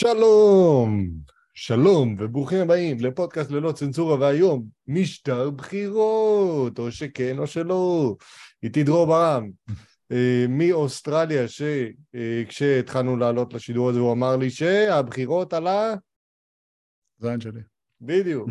[0.00, 1.10] שלום,
[1.54, 8.16] שלום וברוכים הבאים לפודקאסט ללא צנזורה והיום משטר בחירות, או שכן או שלא.
[8.62, 9.50] איתי דרור ברם,
[10.12, 15.94] אה, מאוסטרליה, שכשהתחלנו לעלות לשידור הזה הוא אמר לי שהבחירות על ה...
[17.18, 17.60] זין שלי.
[18.00, 18.50] בדיוק.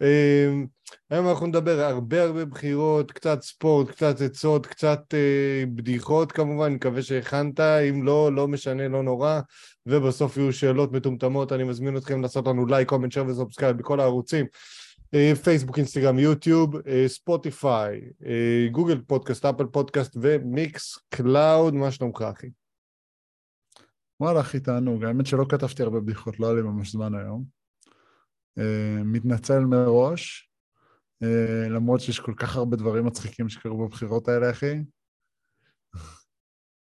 [1.12, 6.72] אה, היום אנחנו נדבר הרבה הרבה בחירות, קצת ספורט, קצת עצות, קצת אה, בדיחות כמובן,
[6.72, 9.40] מקווה שהכנת, אם לא, לא משנה, לא נורא,
[9.86, 14.00] ובסוף יהיו שאלות מטומטמות, אני מזמין אתכם לעשות לנו לייק, comment, share ו subscribe בכל
[14.00, 14.46] הערוצים,
[15.14, 22.22] אה, פייסבוק, אינסטגרם, יוטיוב, אה, ספוטיפיי, אה, גוגל פודקאסט, אפל פודקאסט ומיקס קלאוד, מה שלומך
[22.22, 22.50] אחי?
[24.20, 25.04] וואלה, הכי תענוג.
[25.04, 27.60] האמת שלא כתבתי הרבה בדיחות, לא היה לי ממש זמן היום.
[28.58, 28.62] Uh,
[29.04, 30.49] מתנצל מראש,
[31.70, 34.82] למרות שיש כל כך הרבה דברים מצחיקים שקרו בבחירות האלה, אחי.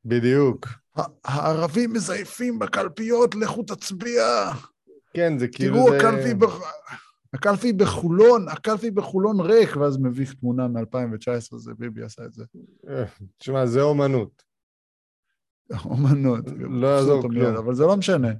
[0.05, 0.67] בדיוק.
[1.23, 4.23] הערבים מזייפים בקלפיות, לכו תצביע.
[5.13, 5.97] כן, זה כאילו תראו, זה...
[5.97, 6.59] הקלפי, בח...
[7.33, 12.43] הקלפי בחולון, הקלפי בחולון ריק, ואז מביך תמונה מ-2019, זה ביבי עשה את זה.
[12.89, 13.03] אה,
[13.37, 14.43] תשמע, זה אומנות.
[15.85, 16.45] אומנות.
[16.57, 17.55] לא יעזור כלום.
[17.55, 18.31] אבל זה לא משנה.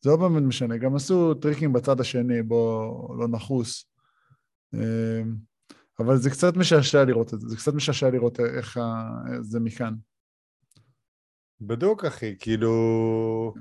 [0.00, 0.76] זה לא באמת משנה.
[0.76, 3.91] גם עשו טריקים בצד השני, בוא לא נחוס.
[4.74, 5.34] אמ,
[5.98, 8.78] אבל זה קצת משעשע לראות את זה, זה קצת משעשע לראות איך
[9.40, 9.94] זה מכאן.
[11.60, 13.54] בדוק, אחי, כאילו...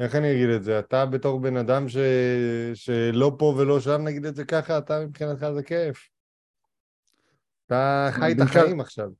[0.00, 0.78] איך אני אגיד את זה?
[0.78, 1.96] אתה בתור בן אדם ש...
[2.74, 6.08] שלא פה ולא שם, נגיד את זה ככה, אתה מבחינתך זה כיף.
[7.66, 9.10] אתה חי את החיים עכשיו.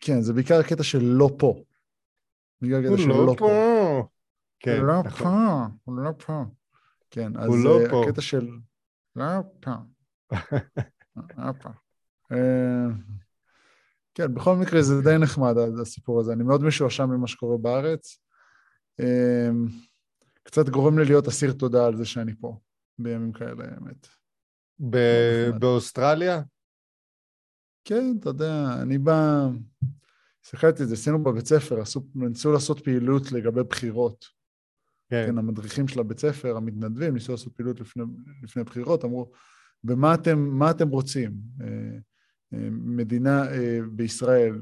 [0.00, 1.62] כן, זה בעיקר הקטע של לא פה.
[2.62, 4.08] בגלל הקטע של לא פה.
[4.60, 5.24] כן, הוא לא נכון.
[5.24, 6.44] פה, הוא לא פה.
[7.10, 8.02] כן, אז לא אה.
[8.02, 8.48] הקטע של...
[9.16, 9.24] לא
[9.60, 9.70] פה.
[11.62, 11.68] פה.
[12.32, 12.86] אה,
[14.14, 16.32] כן, בכל מקרה זה די נחמד, הסיפור הזה.
[16.32, 18.18] אני מאוד משועשע ממה שקורה בארץ.
[19.00, 19.50] אה,
[20.42, 22.58] קצת גורם לי להיות אסיר תודה על זה שאני פה,
[22.98, 24.06] בימים כאלה, האמת.
[25.60, 26.42] באוסטרליה?
[27.84, 29.46] כן, אתה יודע, אני בא...
[30.44, 34.24] הסתכלתי על זה, עשינו בבית ספר, עשו, ניסו לעשות פעילות לגבי בחירות.
[35.08, 35.26] כן.
[35.26, 38.04] כן, המדריכים של הבית ספר, המתנדבים, ניסו לעשות פעילות לפני,
[38.42, 39.32] לפני בחירות, אמרו,
[39.84, 41.32] במה אתם, אתם רוצים?
[41.60, 41.66] אה,
[42.54, 44.54] אה, מדינה אה, בישראל,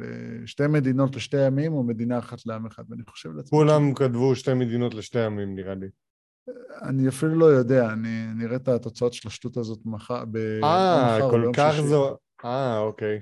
[0.46, 2.84] שתי מדינות לשתי עמים או מדינה אחת לעם אחד?
[2.88, 3.50] ואני חושב לעצמי...
[3.58, 5.88] כולם כתבו שתי מדינות לשתי עמים, נראה לי.
[6.82, 10.36] אני אפילו לא יודע, אני נראה את התוצאות של השטות הזאת מחר, ב...
[10.64, 11.74] אה, כל ביום כך.
[11.80, 12.16] זו...
[12.44, 13.20] אה, אוקיי.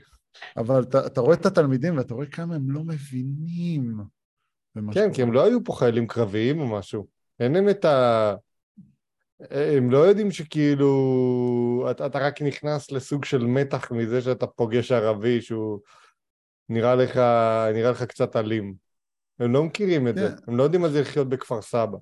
[0.56, 3.96] אבל אתה, אתה רואה את התלמידים ואתה רואה כמה הם לא מבינים.
[4.74, 5.14] כן, שקורה.
[5.14, 7.06] כי הם לא היו פה חיילים קרביים או משהו.
[7.40, 8.34] אין להם את ה...
[9.40, 11.88] הם לא יודעים שכאילו...
[11.90, 15.80] אתה, אתה רק נכנס לסוג של מתח מזה שאתה פוגש ערבי שהוא
[16.68, 17.16] נראה לך,
[17.74, 18.74] נראה לך קצת אלים.
[19.38, 20.28] הם לא מכירים את זה.
[20.28, 20.50] כן.
[20.50, 21.98] הם לא יודעים מה זה לחיות בכפר סבא.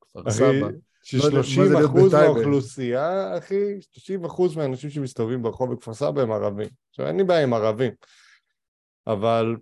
[0.00, 0.46] כפר אחי, סבא.
[0.46, 2.14] לא יודע מה ש-30 זה להיות אחוז.
[2.14, 6.68] מהאוכלוסייה, אחי, 30 אחוז מהאנשים שמסתובבים ברחוב בכפר סבא הם ערבים.
[6.90, 7.92] עכשיו, אין לי בעיה עם ערבים,
[9.06, 9.56] אבל,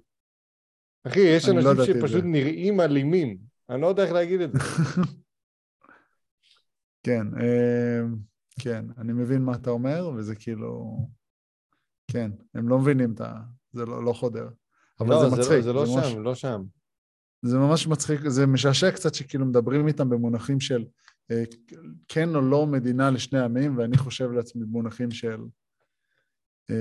[1.05, 2.25] אחי, יש לא אנשים שפשוט.
[2.25, 3.50] נראים אלימים.
[3.71, 4.59] אני לא יודע איך להגיד את זה.
[7.07, 8.01] כן, אה,
[8.61, 10.97] כן, אני מבין מה אתה אומר, וזה כאילו...
[12.13, 13.41] כן, הם לא מבינים את ה...
[13.73, 14.49] זה לא, לא חודר.
[15.01, 15.61] אבל לא, זה מצחיק.
[15.61, 16.63] זה לא ממש, שם, לא שם.
[17.43, 20.85] זה ממש מצחיק, זה משעשע קצת שכאילו מדברים איתם במונחים של
[21.31, 21.43] אה,
[22.09, 25.41] כן או לא מדינה לשני עמים, ואני חושב לעצמי במונחים של...
[26.71, 26.77] אה,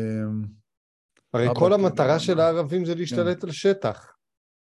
[1.33, 4.18] הרי כל כאילו, המטרה של הערבים זה להשתלט על שטח.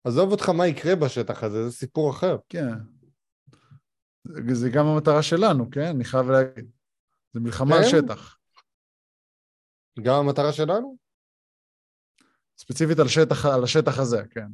[0.04, 2.36] עזוב אותך מה יקרה בשטח הזה, זה סיפור אחר.
[2.48, 2.74] כן.
[4.52, 5.86] זה- גם המטרה שלנו, כן?
[5.86, 6.70] אני חייב להגיד.
[7.32, 7.88] זה מלחמה על כן?
[7.88, 8.38] שטח.
[10.02, 10.96] גם המטרה שלנו?
[12.58, 14.46] ספציפית על שטח, על השטח הזה, כן.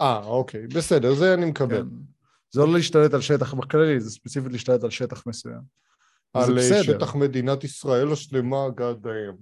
[0.00, 1.82] אה, אוקיי, בסדר, זה אני מקבל.
[1.82, 1.88] כן.
[2.50, 5.62] זה לא להשתלט על שטח בכללי, זה ספציפית להשתלט על שטח מסוים.
[6.34, 6.82] על אה.
[6.84, 9.36] שטח מדינת ישראל השלמה, damn.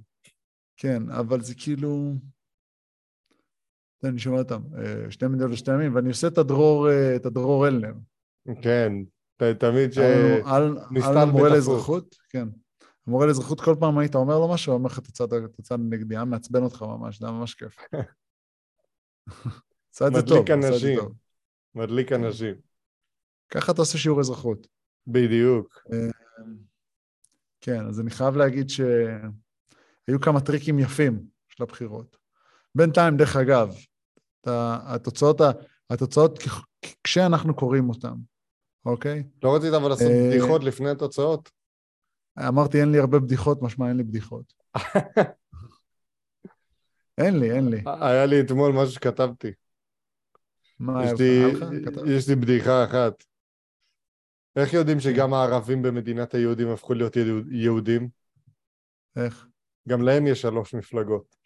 [0.76, 2.14] כן, אבל זה כאילו...
[4.04, 7.26] תן, אני שומע אותם, אה, שתי מדינות לשתי ימים, ואני עושה את הדרור, אה, את
[7.26, 7.92] הדרור אלנר.
[8.62, 8.92] כן,
[9.36, 9.98] ת- תמיד ש...
[9.98, 11.48] על- על על המורה.
[11.48, 12.48] לאזרחות, כן.
[13.06, 15.06] המורה לאזרחות, כל פעם היית אומר לו משהו, הוא אומר לך, את
[15.58, 17.76] הצד נגדי, היה מעצבן אותך ממש, זה היה ממש כיף.
[19.94, 20.94] עשה את זה טוב, עשה את זה.
[20.96, 21.12] טוב.
[21.74, 22.54] מדליק אנשים.
[23.50, 24.66] ככה אתה עושה שיעור אזרחות.
[25.06, 25.82] בדיוק.
[27.60, 32.16] כן, אז אני חייב להגיד שהיו כמה טריקים יפים של הבחירות.
[32.74, 33.74] בינתיים, דרך אגב,
[34.46, 35.40] התוצאות,
[35.90, 36.38] התוצאות
[37.04, 38.14] כשאנחנו קוראים אותן,
[38.86, 39.22] אוקיי?
[39.42, 41.50] לא רצית אבל לעשות אה, בדיחות לפני התוצאות?
[42.48, 44.52] אמרתי, אין לי הרבה בדיחות, משמע אין לי בדיחות.
[47.18, 47.82] אין לי, אין לי.
[48.00, 49.52] היה לי אתמול משהו שכתבתי.
[50.78, 51.84] מה יש היה לי?
[51.84, 52.06] כתב?
[52.06, 53.24] יש לי בדיחה אחת.
[54.56, 58.08] איך יודעים שגם הערבים במדינת היהודים הפכו להיות יהוד- יהודים?
[59.16, 59.46] איך?
[59.88, 61.36] גם להם יש שלוש מפלגות.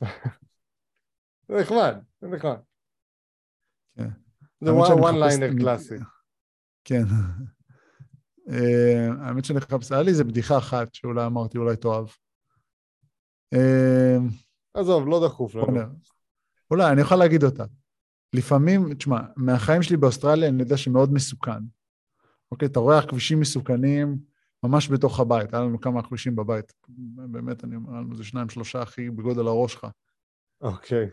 [1.48, 2.56] זה נחמד, זה נחמד.
[3.96, 4.08] כן.
[4.60, 5.94] זה one מחפש ליינר קלאסי.
[6.84, 7.04] כן.
[8.50, 12.06] אה, האמת שאני מחפש, היה לי איזה בדיחה אחת שאולי אמרתי, אולי תאהב.
[13.54, 14.16] אה,
[14.74, 15.80] עזוב, לא דחוף לנו.
[16.70, 17.64] אולי, אני יכול להגיד אותה.
[18.32, 21.62] לפעמים, תשמע, מהחיים שלי באוסטרליה אני יודע שמאוד מסוכן.
[22.52, 24.18] אוקיי, אתה רואה כבישים מסוכנים
[24.62, 25.54] ממש בתוך הבית.
[25.54, 26.72] היה לנו כמה כבישים בבית.
[27.30, 29.86] באמת, אני אומר, היה לנו איזה שניים, שלושה הכי בגודל הראש שלך.
[30.60, 31.10] אוקיי.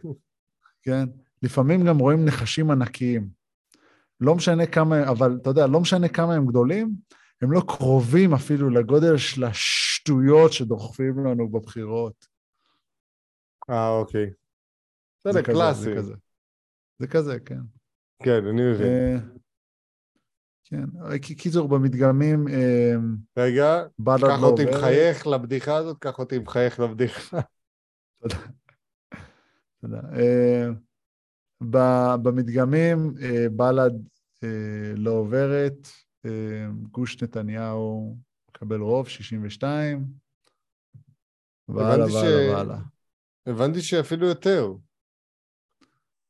[0.86, 1.06] כן?
[1.42, 3.30] לפעמים גם רואים נחשים ענקיים.
[4.22, 6.96] לא משנה כמה, אבל אתה יודע, לא משנה כמה הם גדולים,
[7.42, 12.28] הם לא קרובים אפילו לגודל של השטויות שדוחפים לנו בבחירות.
[13.70, 14.26] אה, אוקיי.
[15.24, 15.82] זה בסדר, כזה, קלאסי.
[15.82, 16.14] זה כזה.
[17.00, 17.60] זה כזה, כן.
[18.24, 18.88] כן, אני מבין.
[18.88, 19.18] אה,
[20.64, 22.94] כן, קיצור, במדגמים, אה,
[23.38, 24.66] רגע, בל"ד קח אותי.
[24.66, 27.40] מחייך לבדיחה הזאת, קח אותי מחייך לבדיחה.
[28.22, 28.38] תודה.
[29.94, 30.68] אה,
[31.70, 33.94] ב- במדגמים, אה, בל"ד
[34.44, 35.88] אה, לא עוברת,
[36.26, 38.18] אה, גוש נתניהו
[38.50, 40.06] מקבל רוב, 62,
[41.68, 42.80] והלאה והלאה והלאה.
[43.46, 44.74] הבנתי שאפילו יותר.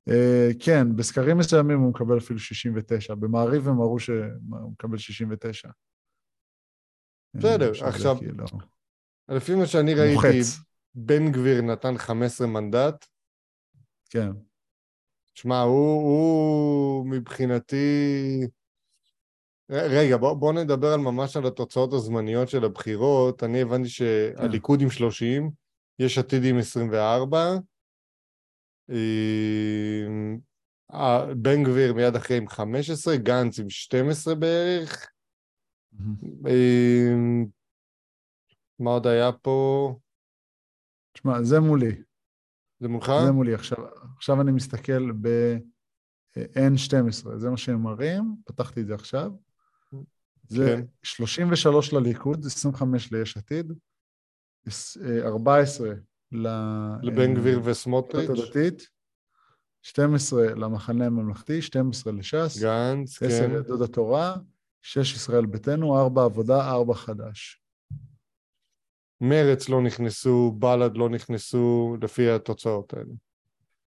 [0.09, 3.15] אה, כן, בסקרים מסוימים הוא מקבל אפילו 69.
[3.15, 5.69] במעריב הם אמרו שהוא מקבל 69.
[7.33, 8.45] בסדר, שזה עכשיו, כאילו
[9.29, 10.39] לפי מה שאני ראיתי.
[10.95, 13.05] בן גביר נתן 15 מנדט.
[14.09, 14.29] כן,
[15.35, 18.41] שמע, הוא, הוא מבחינתי...
[19.69, 23.43] רגע, בוא, בוא נדבר על ממש על התוצאות הזמניות של הבחירות.
[23.43, 25.51] אני הבנתי שהליכוד עם 30,
[25.99, 27.57] יש עתיד עם 24,
[28.89, 30.05] אה,
[31.35, 35.11] בן גביר מיד אחרי עם 15, גנץ עם 12 בערך.
[38.79, 39.95] מה עוד היה פה?
[41.13, 42.04] תשמע, זה מולי.
[42.79, 43.11] זה מולך?
[43.25, 43.53] זה מולי.
[43.53, 43.77] עכשיו,
[44.17, 47.01] עכשיו אני מסתכל ב-N12,
[47.37, 49.31] זה מה שהם מראים, פתחתי את זה עכשיו.
[50.47, 50.85] זה כן.
[51.03, 53.73] 33 לליכוד, 25 ליש עתיד,
[54.67, 55.89] עש- אה, 14
[56.31, 56.47] ל...
[57.03, 58.89] לבן אה, גביר וסמוטריץ', הדתית,
[59.81, 63.51] 12 למחנה הממלכתי, 12 לש"ס, גנץ, 10 כן.
[63.51, 64.35] יהדות התורה,
[64.81, 67.61] 6 ישראל ביתנו, 4 עבודה, 4 חד"ש.
[69.29, 73.13] מרץ לא נכנסו, בל"ד לא נכנסו, לפי התוצאות האלה.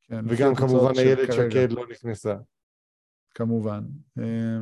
[0.01, 2.35] כן, וגם כמובן איילת שקד לא נכנסה.
[3.33, 3.83] כמובן.
[4.19, 4.59] אה,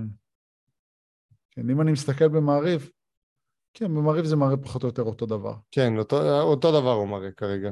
[1.52, 2.90] כן, אם אני מסתכל במעריב,
[3.74, 5.56] כן, במעריב זה מראה פחות או יותר אותו דבר.
[5.72, 7.72] כן, אותו, אותו דבר הוא מראה כרגע.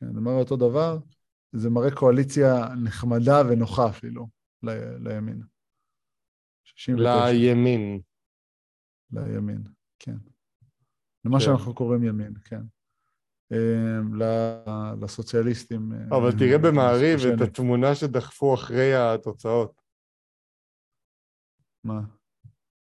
[0.00, 0.98] כן, זה מראה אותו דבר,
[1.52, 4.26] זה מראה קואליציה נחמדה ונוחה אפילו
[4.62, 5.42] ל- לימין.
[6.64, 7.32] 69.
[7.32, 8.00] לימין.
[9.10, 9.62] לימין,
[9.98, 10.16] כן.
[11.24, 11.44] למה כן.
[11.44, 12.60] שאנחנו קוראים ימין, כן.
[13.52, 15.92] אה, ל- לסוציאליסטים.
[15.92, 17.40] אה, אבל תראה במעריב את.
[17.48, 19.82] התמונה שדחפו אחרי התוצאות.
[21.84, 22.00] מה?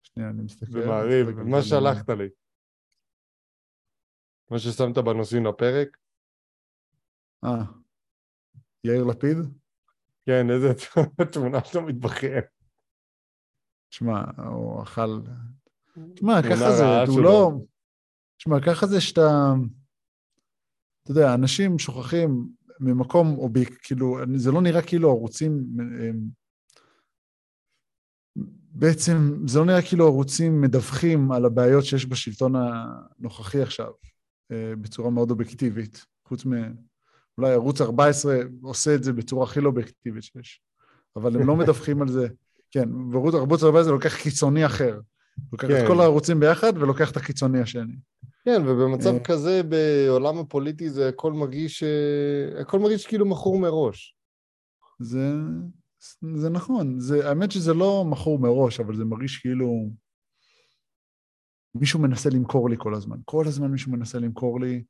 [0.03, 0.81] שנייה, אני מסתכל.
[0.81, 1.67] במעריב, מסתכל מה זה.
[1.67, 2.29] שלחת לי.
[4.51, 5.97] מה ששמת בנושאים לפרק.
[7.43, 7.63] אה,
[8.83, 9.37] יאיר לפיד?
[10.25, 10.67] כן, איזה
[11.33, 12.43] תמונה שאתה מתבכיין.
[13.89, 15.21] תשמע, הוא אכל...
[16.13, 17.21] תשמע, ככה זה, הוא.
[17.23, 17.51] לא...
[18.37, 19.53] תשמע, ככה זה שאתה...
[21.03, 22.47] אתה יודע, אנשים שוכחים
[22.79, 25.63] ממקום אוביק, כאילו, זה לא נראה כאילו ערוצים...
[28.71, 33.91] בעצם, זה לא נראה כאילו ערוצים מדווחים על הבעיות שיש בשלטון הנוכחי עכשיו,
[34.51, 36.51] אה, בצורה מאוד אובייקטיבית, חוץ מ...
[37.37, 40.61] אולי ערוץ 14 עושה את זה בצורה הכי לא אובייקטיבית שיש,
[41.15, 42.27] אבל הם לא מדווחים על זה.
[42.71, 44.99] כן, וערוץ ערוץ 14 לוקח קיצוני אחר.
[45.51, 45.81] לוקח כן.
[45.81, 47.95] את כל הערוצים ביחד ולוקח את הקיצוני השני.
[48.47, 49.23] כן, ובמצב אה.
[49.23, 54.17] כזה בעולם הפוליטי זה הכל מרגיש, אה, הכל מרגיש כאילו מכור מראש.
[54.99, 55.31] זה,
[56.35, 59.89] זה נכון, זה, האמת שזה לא מכור מראש, אבל זה מרגיש כאילו
[61.75, 63.17] מישהו מנסה למכור לי כל הזמן.
[63.25, 64.83] כל הזמן מישהו מנסה למכור לי,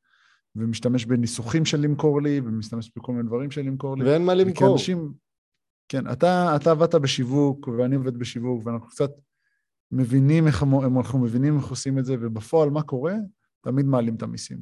[0.56, 4.06] ומשתמש בניסוחים של למכור לי, ומשתמש בכל מיני דברים של למכור לי.
[4.06, 4.74] ואין מה למכור.
[4.74, 5.14] אנשים,
[5.90, 9.12] כן, אתה, אתה עבדת בשיווק, ואני עובד בשיווק, ואנחנו קצת
[9.92, 13.14] מבינים איך, הם- אנחנו מבינים איך עושים את זה, ובפועל מה קורה?
[13.62, 14.58] תמיד מעלים את המיסים.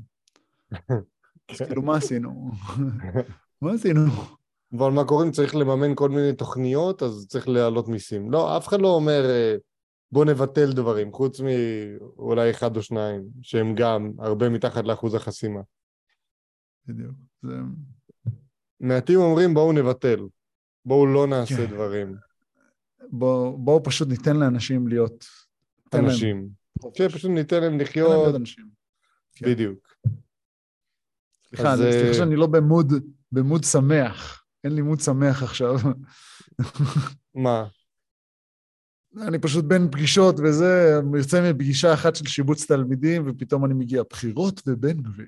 [1.52, 2.52] אז כאילו, מה עשינו?
[3.62, 4.02] מה עשינו?
[4.74, 8.32] אבל מה קורה אם צריך לממן כל מיני תוכניות, אז צריך להעלות מיסים.
[8.32, 9.56] לא, אף אחד לא אומר אה,
[10.12, 15.62] בוא נבטל דברים, חוץ מאולי אחד או שניים, שהם גם הרבה מתחת לאחוז החסימה.
[16.88, 17.16] בדיוק.
[17.42, 17.56] זה...
[18.80, 20.28] מעטים אומרים בואו נבטל.
[20.86, 21.74] בואו לא נעשה כן.
[21.74, 22.16] דברים.
[23.10, 25.26] בואו בוא פשוט ניתן לאנשים להיות...
[25.94, 26.50] אנשים.
[26.94, 28.75] כן, פשוט ניתן להם ניתן להם לחיות, להיות אנשים.
[29.36, 29.46] כן.
[29.46, 29.96] בדיוק.
[31.48, 32.94] סליחה, אז, אני- סליחה אה, שאני לא במוד,
[33.32, 34.44] במוד שמח.
[34.64, 35.76] אין לי מוד שמח עכשיו.
[37.36, 37.66] מה?
[39.22, 44.62] אני פשוט בין פגישות וזה, יוצא מפגישה אחת של שיבוץ תלמידים, ופתאום אני מגיע, בחירות
[44.68, 45.28] ובן גביר.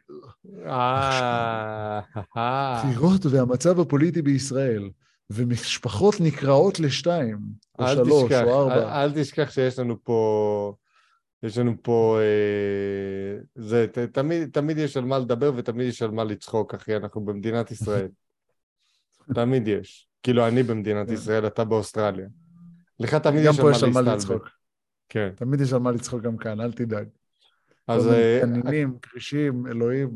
[0.65, 1.99] אה,
[2.37, 2.81] אה.
[2.83, 4.89] בחירות והמצב הפוליטי בישראל,
[5.29, 7.39] ומשפחות נקרעות לשתיים,
[7.79, 9.03] או אל שלוש, תשכח, או אל, ארבע.
[9.03, 10.75] אל תשכח שיש לנו פה,
[11.43, 16.11] יש לנו פה, אה, זה, ת, תמיד, תמיד יש על מה לדבר ותמיד יש על
[16.11, 18.07] מה לצחוק, אחי, אנחנו במדינת ישראל.
[19.35, 20.07] תמיד יש.
[20.23, 21.13] כאילו, אני במדינת כן.
[21.13, 22.27] ישראל, אתה באוסטרליה.
[22.99, 24.35] לך תמיד גם יש פה יש על מה להסתלבט.
[24.35, 24.49] לצחוק.
[25.09, 25.29] כן.
[25.35, 27.07] תמיד יש על מה לצחוק גם כאן, אל תדאג.
[27.87, 30.09] אז מיני אה, תנינים, כרישים, אלוהים.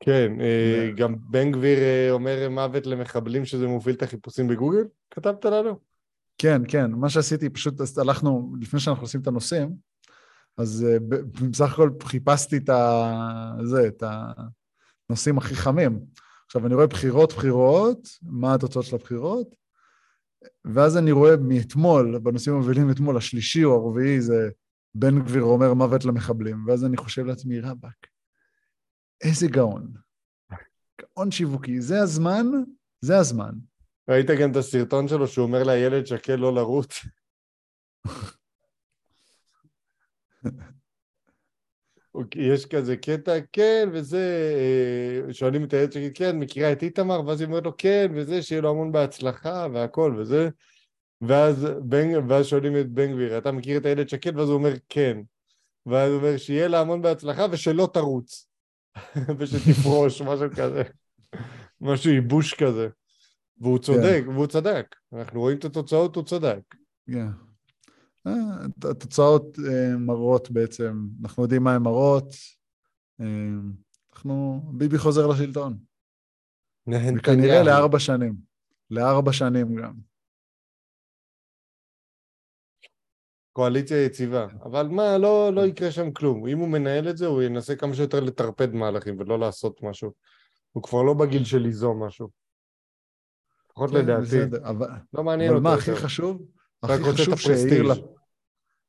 [0.00, 4.84] כן, אה, גם בן גביר אה, אומר מוות למחבלים שזה מוביל את החיפושים בגוגל?
[5.10, 5.78] כתבת לנו?
[6.38, 9.76] כן, כן, מה שעשיתי, פשוט הלכנו, לפני שאנחנו עושים את הנושאים,
[10.58, 10.98] אז אה,
[11.50, 13.12] בסך הכל חיפשתי את ה...
[13.64, 14.02] זה, את
[15.10, 16.00] הנושאים הכי חמים.
[16.46, 19.54] עכשיו, אני רואה בחירות, בחירות, מה התוצאות של הבחירות,
[20.64, 24.50] ואז אני רואה מאתמול, בנושאים המובילים אתמול, השלישי או הרביעי זה
[24.94, 28.06] בן גביר אומר מוות למחבלים, ואז אני חושב לעצמי, רבאק,
[29.24, 29.92] איזה גאון.
[31.00, 32.46] גאון שיווקי, זה הזמן,
[33.00, 33.52] זה הזמן.
[34.08, 37.06] ראית גם את הסרטון שלו שהוא אומר לילד שקל לא לרוץ?
[42.14, 44.52] אוקיי, יש כזה קטע, כן, וזה,
[45.28, 47.26] אה, שואלים את הילד שלי, כן, מכירה את איתמר?
[47.26, 50.48] ואז היא אומרת לו, כן, וזה, שיהיה לו המון בהצלחה והכל, וזה.
[51.20, 54.38] ואז, בן, ואז שואלים את בן גביר, אתה מכיר את הילד שקד?
[54.38, 55.18] ואז הוא אומר, כן.
[55.86, 58.48] ואז הוא אומר, שיהיה לה המון בהצלחה ושלא תרוץ.
[59.38, 60.82] ושתפרוש, משהו כזה.
[61.80, 62.88] משהו ייבוש כזה.
[63.58, 64.96] והוא צודק, והוא צדק.
[65.12, 66.74] אנחנו רואים את התוצאות, הוא צדק.
[67.10, 67.28] כן.
[68.26, 72.34] אה, התוצאות אה, מראות בעצם, אנחנו יודעים מה הן מראות.
[73.20, 73.26] אה,
[74.12, 75.78] אנחנו, ביבי חוזר לשלטון.
[76.88, 78.34] וכנראה לארבע שנים.
[78.90, 79.94] לארבע שנים גם.
[83.52, 84.46] קואליציה יציבה.
[84.62, 86.46] אבל מה, לא, לא יקרה שם כלום.
[86.46, 90.12] אם הוא מנהל את זה, הוא ינסה כמה שיותר לטרפד מהלכים ולא לעשות משהו.
[90.72, 92.28] הוא כבר לא בגיל של ליזום משהו.
[93.76, 94.22] לפחות כן, לדעתי.
[94.22, 95.92] בסדר, אבל, לא מעניין אבל אותו מה יותר.
[95.92, 96.42] הכי חשוב?
[96.82, 97.80] הכי חשוב הפרסטיג'.
[97.82, 98.04] לפיד,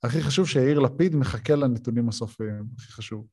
[0.04, 3.28] הכי חשוב שיאיר לפיד מחכה לנתונים הסופיים, הכי חשוב.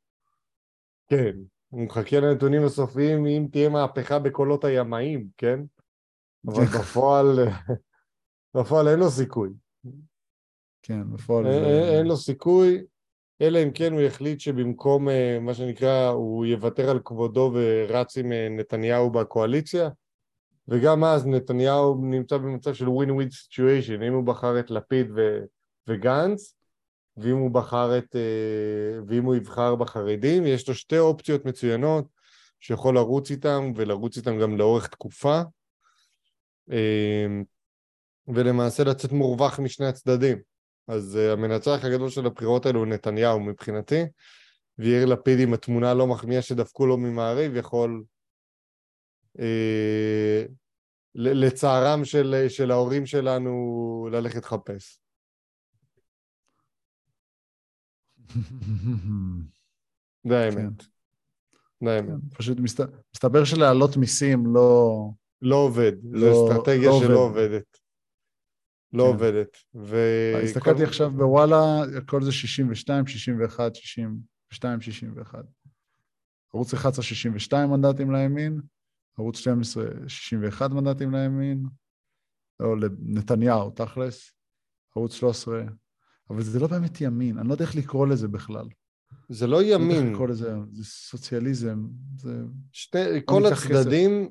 [1.11, 1.37] כן,
[1.69, 5.61] הוא מחכה לנתונים הסופיים אם תהיה מהפכה בקולות הימאים, כן?
[6.47, 6.79] אבל כן.
[6.79, 7.27] בפועל,
[8.57, 9.51] בפועל אין לו סיכוי.
[10.83, 11.69] כן, בפועל אין- זה...
[11.69, 12.85] אין אין לו סיכוי,
[13.41, 18.33] אלא אם כן הוא יחליט שבמקום אה, מה שנקרא, הוא יוותר על כבודו ורץ עם
[18.33, 19.89] אה, נתניהו בקואליציה,
[20.69, 25.45] וגם אז נתניהו נמצא במצב של win-win situation, אם הוא בחר את לפיד ו-
[25.89, 26.55] וגנץ,
[27.17, 28.17] ואם הוא בחר את...
[28.17, 32.05] אה, ואם הוא יבחר בחרדים, יש לו שתי אופציות מצוינות
[32.61, 35.41] שיכול לרוץ איתם, ולרוץ איתם גם לאורך תקופה,
[36.71, 37.27] אה,
[38.29, 40.39] ולמעשה לצאת מורווח משני הצדדים.
[40.89, 44.03] אז uh, המנצח הגדול של הבחירות האלו הוא נתניהו מבחינתי,
[44.79, 48.05] ויאיר לפיד עם התמונה הלא מחמיאה שדפקו לו ממעריב יכול,
[49.37, 49.41] uh,
[51.15, 53.55] לצערם של, של ההורים שלנו,
[54.13, 55.01] ללכת לחפש.
[60.29, 60.83] זה האמת.
[61.85, 62.15] זה האמת.
[62.35, 62.81] פשוט מסת...
[63.15, 64.91] מסתבר שלהעלות מיסים לא...
[65.43, 67.41] לא עובד, זו לא- אסטרטגיה לא שלא עובד.
[67.43, 67.79] עובדת.
[68.93, 69.09] לא כן.
[69.09, 69.57] עובדת.
[69.75, 69.97] ו...
[70.45, 71.57] הסתכלתי כל- עכשיו בוואלה,
[71.99, 75.39] הכל זה 62, 61, 62, 61.
[76.55, 78.61] ערוץ 11, 62 מנדטים לימין,
[79.19, 81.67] ערוץ 12, 61 מנדטים לימין,
[82.61, 84.33] או לנתניהו, תכלס,
[84.97, 85.63] ערוץ 13,
[86.31, 88.69] אבל זה לא באמת ימין, אני לא יודע איך לקרוא לזה בכלל.
[89.29, 90.13] זה לא לא יודע איך ימין.
[90.13, 91.87] לקרוא לזה, זה סוציאליזם,
[92.19, 92.43] זה...
[92.73, 93.71] שתי, כל ניקח כסף.
[93.71, 94.29] הצדדים,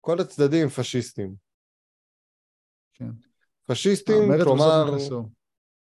[0.00, 1.34] כל הצדדים פשיסטים.
[2.94, 3.10] כן.
[3.66, 4.96] פשיסטים, כלומר.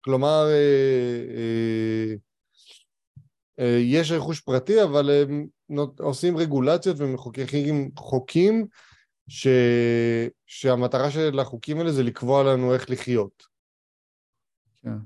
[0.01, 2.13] כלומר, אה, אה,
[3.59, 5.47] אה, יש רכוש פרטי, אבל הם
[5.99, 8.67] עושים רגולציות ומחוקקים חוקים
[9.27, 9.47] ש...
[10.45, 13.43] שהמטרה של החוקים האלה זה לקבוע לנו איך לחיות.
[14.75, 14.97] כן.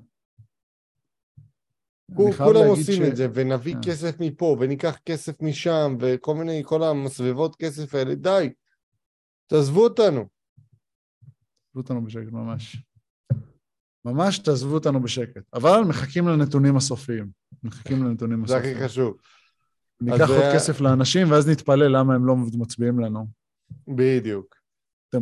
[2.16, 3.92] כולם עושים ש- את זה, ונביא כן.
[3.92, 8.50] כסף מפה, וניקח כסף משם, וכל מיני, כל המסבבות כסף האלה, די,
[9.48, 10.28] תעזבו אותנו.
[11.66, 12.78] תעזבו אותנו בשקט, ממש.
[14.06, 15.44] ממש תעזבו אותנו בשקט.
[15.54, 17.30] אבל מחכים לנתונים הסופיים.
[17.64, 18.78] מחכים לנתונים זה הסופיים.
[18.78, 19.18] הכי חשוב.
[20.02, 23.28] ניקח עוד זה- כסף לאנשים, ואז נתפלא למה הם לא מצביעים לנו.
[23.88, 24.56] בדיוק.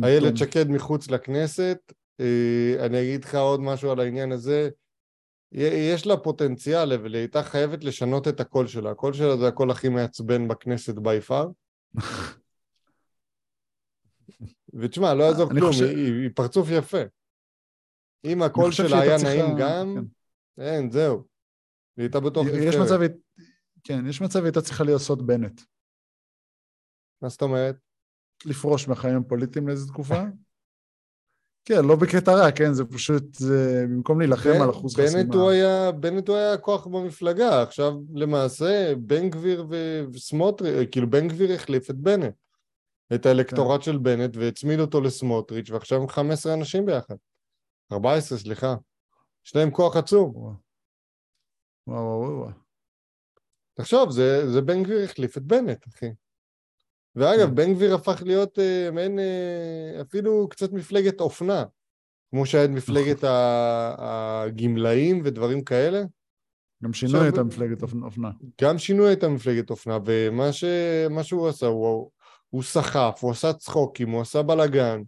[0.04, 1.78] איילת שקד מחוץ לכנסת,
[2.20, 4.68] אה, אני אגיד לך עוד משהו על העניין הזה.
[5.52, 8.90] יש לה פוטנציאל, אבל היא הייתה חייבת לשנות את הקול שלה.
[8.90, 11.48] הקול שלה זה הקול הכי מעצבן בכנסת בי פאר.
[14.74, 16.98] ותשמע, לא יעזור אני כלום, חושב- היא, היא, פרצוף יפה.
[18.24, 19.94] אם הקול שלה היה צריכה- נעים גם,
[20.56, 20.62] כן.
[20.62, 21.24] אין, זהו.
[21.96, 22.74] היא הייתה בטוח יש.
[22.76, 22.98] מצב,
[23.84, 25.60] כן, יש מצב הייתה צריכה סוד בנט.
[27.22, 27.76] מה זאת אומרת?
[28.44, 30.22] לפרוש מהחיים הפוליטיים לאיזו תקופה.
[31.64, 35.22] כן, לא בקטע רע, כן, זה פשוט, זה במקום להילחם על אחוז חסימה.
[35.22, 39.66] בנט הוא היה, בנט הוא היה כוח במפלגה, עכשיו למעשה בן גביר
[40.12, 42.34] וסמוטריץ', כאילו בן גביר החליף את בנט,
[43.14, 47.16] את האלקטורט של בנט והצמיד אותו לסמוטריץ' ועכשיו הם 15 אנשים ביחד,
[47.92, 48.74] 14 סליחה,
[49.46, 50.54] יש להם כוח עצום, וואו,
[51.86, 52.67] וואו, וואו.
[53.78, 56.10] תחשוב זה, זה בן גביר החליף את בנט אחי,
[57.14, 57.54] ואגב כן.
[57.54, 61.64] בן גביר הפך להיות אה, מעין אה, אפילו קצת מפלגת אופנה,
[62.30, 63.24] כמו שהיה את מפלגת
[63.98, 66.02] הגמלאים ודברים כאלה,
[66.84, 68.30] גם שינו את המפלגת אופ- אופנה.
[68.62, 70.64] גם שינו את המפלגת אופנה, ומה ש...
[71.22, 72.10] שהוא עשה, הוא,
[72.50, 75.02] הוא סחף, הוא עשה צחוקים, הוא עשה בלאגן,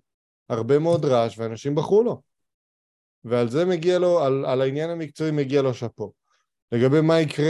[0.49, 2.23] הרבה מאוד רעש, ואנשים בחרו לו.
[3.25, 6.13] ועל זה מגיע לו, על, על העניין המקצועי מגיע לו שאפו.
[6.73, 7.47] לגבי מה יקרה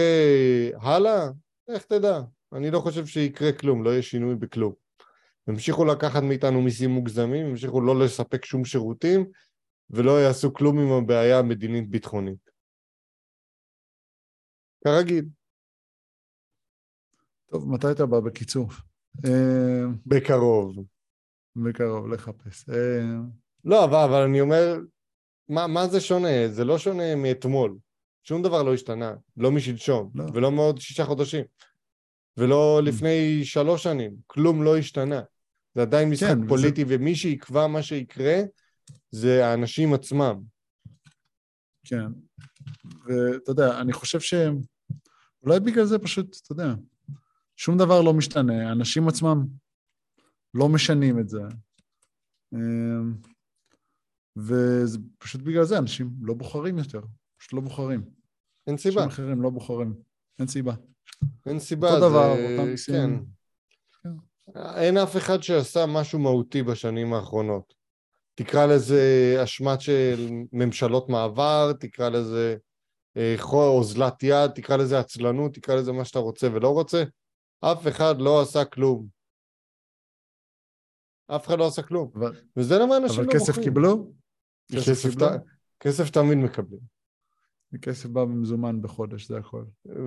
[0.80, 1.28] הלאה,
[1.68, 2.20] איך תדע?
[2.52, 4.72] אני לא חושב שיקרה כלום, לא יהיה שינוי בכלום.
[5.48, 9.30] ימשיכו לקחת מאיתנו מיסים מוגזמים, ימשיכו לא לספק שום שירותים,
[9.90, 12.50] ולא יעשו כלום עם הבעיה המדינית-ביטחונית.
[14.84, 15.24] כרגיל.
[17.50, 18.68] טוב, מתי אתה בא בקיצור?
[19.24, 20.76] אה, בקרוב.
[21.56, 22.68] בקרוב, לחפש.
[22.68, 23.16] אה,
[23.64, 24.78] לא, אבל, אבל אני אומר,
[25.48, 26.48] מה, מה זה שונה?
[26.48, 27.76] זה לא שונה מאתמול.
[28.24, 29.14] שום דבר לא השתנה.
[29.36, 30.24] לא משלשום, לא.
[30.34, 31.44] ולא מעוד שישה חודשים.
[32.36, 34.16] ולא לפני שלוש שנים.
[34.26, 35.20] כלום לא השתנה.
[35.74, 38.36] זה עדיין משחק כן, וזה- פוליטי, ומי שיקבע מה שיקרה
[39.10, 40.40] זה האנשים עצמם.
[41.86, 42.06] כן.
[42.84, 46.74] ואתה יודע, אני חושב שאולי בגלל זה פשוט, אתה יודע,
[47.56, 49.46] שום דבר לא משתנה, האנשים עצמם
[50.54, 51.40] לא משנים את זה.
[52.54, 53.14] אמ,
[54.36, 57.00] וזה פשוט בגלל זה אנשים לא בוחרים יותר,
[57.40, 58.04] פשוט לא בוחרים.
[58.66, 59.04] אין סיבה.
[59.04, 59.94] אנשים אחרים לא בוחרים,
[60.38, 60.74] אין סיבה.
[61.46, 61.88] אין סיבה.
[61.88, 62.56] אותו דבר, זה...
[62.56, 62.94] אותם מיסים.
[62.94, 64.12] כן.
[64.52, 64.60] כן.
[64.76, 67.74] אין אף אחד שעשה משהו מהותי בשנים האחרונות.
[68.34, 72.56] תקרא לזה אשמת של ממשלות מעבר, תקרא לזה
[73.16, 77.02] אה, אוזלת יד, תקרא לזה עצלנות, תקרא לזה מה שאתה רוצה ולא רוצה.
[77.60, 79.06] אף אחד לא עשה כלום.
[81.36, 82.10] אף אחד לא עשה כלום.
[82.14, 83.64] אבל, וזה למה אנשים אבל לא כסף בוחרים.
[83.64, 84.12] קיבלו?
[84.72, 85.26] כסף כסף, קיבלו?
[85.28, 85.30] ת...
[85.80, 86.99] כסף תמיד מקבלים.
[87.78, 89.64] כסף בא במזומן בחודש, זה הכל.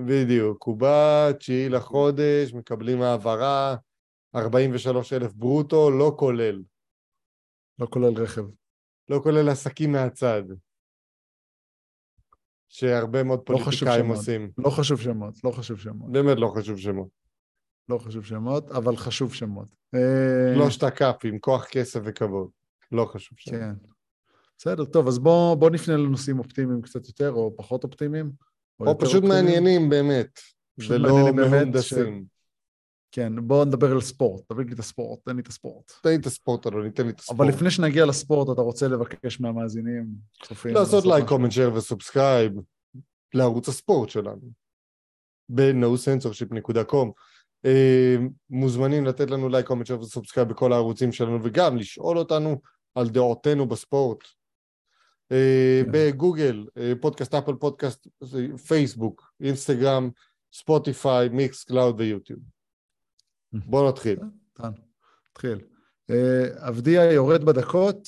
[0.08, 0.64] בדיוק.
[0.64, 3.76] הוא בא, תשיעי לחודש, מקבלים העברה,
[4.36, 6.64] 43 אלף ברוטו, לא כולל.
[7.80, 8.44] לא כולל רכב.
[9.10, 10.44] לא כולל עסקים מהצד.
[12.68, 14.18] שהרבה מאוד לא פוליטיקאים שמות.
[14.18, 14.52] עושים.
[14.58, 16.12] לא חשוב שמות, לא חשוב שמות.
[16.12, 17.08] באמת לא חשוב שמות.
[17.90, 19.68] לא חשוב שמות, אבל חשוב שמות.
[19.96, 22.50] אה, שלושת הכ"פים, כוח, כסף וכבוד.
[22.92, 23.60] לא חשוב שמות.
[23.60, 23.93] כן.
[24.64, 28.32] בסדר, טוב, אז בוא, בוא נפנה לנושאים אופטימיים קצת יותר, או פחות אופטימיים.
[28.80, 29.46] או יותר פשוט אופטימיים.
[29.46, 30.40] מעניינים באמת,
[30.78, 32.26] ולא מהונדסים.
[33.12, 34.44] כן, בוא נדבר על ספורט.
[34.48, 35.92] תביא לי את הספורט, תן לי את הספורט.
[36.04, 37.40] תן לי את הספורט, אדוני, תן לי את הספורט.
[37.40, 40.06] אבל לפני שנגיע לספורט, אתה רוצה לבקש מהמאזינים,
[40.44, 41.28] צופים, לעשות לייק?
[41.28, 42.54] comment, share ו subscribe
[43.34, 44.52] לערוץ הספורט שלנו.
[45.50, 47.12] ב-nocensorship.com
[47.66, 48.16] אה,
[48.50, 52.62] מוזמנים לתת לנו לייק, comment, share ו subscribe בכל הערוצים שלנו וגם לשאול אותנו
[52.96, 54.24] על דעותינו בספורט.
[55.32, 55.92] אה, כן.
[55.92, 58.08] בגוגל, אה, פודקאסט אפל, פודקאסט
[58.68, 60.10] פייסבוק, אינסטגרם,
[60.54, 62.40] ספוטיפיי, מיקס, קלאוד ויוטיוב.
[63.54, 64.20] בואו נתחיל.
[64.54, 64.70] טל,
[65.32, 65.62] תתחיל.
[66.10, 68.08] אה, אבדיה יורד בדקות,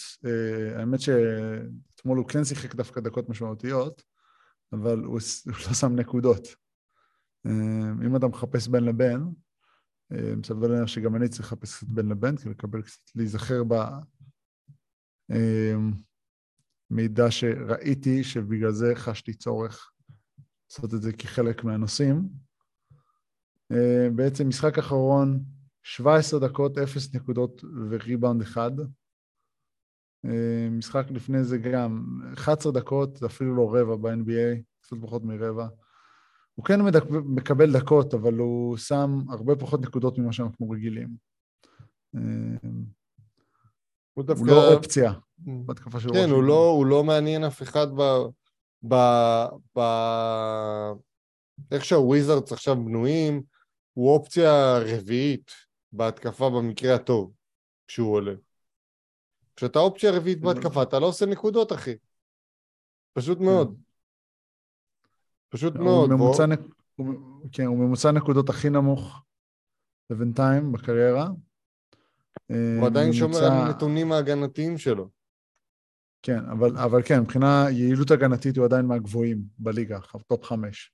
[0.76, 4.04] האמת שאתמול הוא כן שיחק דווקא דקות משמעותיות,
[4.74, 6.48] אבל הוא לא שם נקודות.
[8.06, 9.20] אם אתה מחפש בין לבין,
[10.12, 13.64] מסתבר להניח שגם אני צריך לחפש קצת בין לבין, כדי לקבל קצת, להיזכר
[16.90, 19.92] במידע שראיתי, שבגלל זה חשתי צורך
[20.70, 22.30] לעשות את זה כחלק מהנושאים.
[23.72, 25.44] אה, בעצם משחק אחרון,
[25.84, 28.72] 17 דקות, 0 נקודות וריבאונד אחד.
[30.26, 35.68] אה, משחק לפני זה גם 11 דקות, זה אפילו לא רבע ב-NBA, קצת פחות מרבע.
[36.56, 37.04] הוא כן מדק...
[37.26, 41.10] מקבל דקות, אבל הוא שם הרבה פחות נקודות ממה שאנחנו רגילים.
[42.16, 42.22] אה,
[42.64, 42.72] הוא
[44.14, 44.46] הוא דווקא...
[44.52, 46.48] לא אופציה בהתקפה של כן, הוא וושינגטון.
[46.48, 48.02] לא, הוא לא מעניין אף אחד ב...
[48.88, 48.96] ב...
[49.78, 49.82] ב...
[51.72, 53.44] איך שהוויזרדס עכשיו בנויים,
[53.94, 55.52] הוא אופציה רביעית
[55.92, 57.34] בהתקפה במקרה הטוב,
[57.88, 58.34] כשהוא עולה.
[59.56, 61.96] כשאתה אופציה רביעית בהתקפה, אתה לא עושה נקודות, אחי.
[63.14, 63.78] פשוט מאוד.
[65.50, 66.10] פשוט מאוד.
[66.10, 66.46] ממוצע.
[66.46, 66.60] נק...
[66.96, 67.14] הוא...
[67.52, 69.22] כן, הוא ממוצע נקודות הכי נמוך
[70.10, 71.28] לבינתיים בקריירה.
[72.50, 73.20] הוא עדיין ממוצע...
[73.20, 75.10] שומר על הנתונים ההגנתיים שלו.
[76.26, 80.92] כן, אבל, אבל כן, מבחינה יעילות הגנתית הוא עדיין מהגבוהים בליגה, top חמש.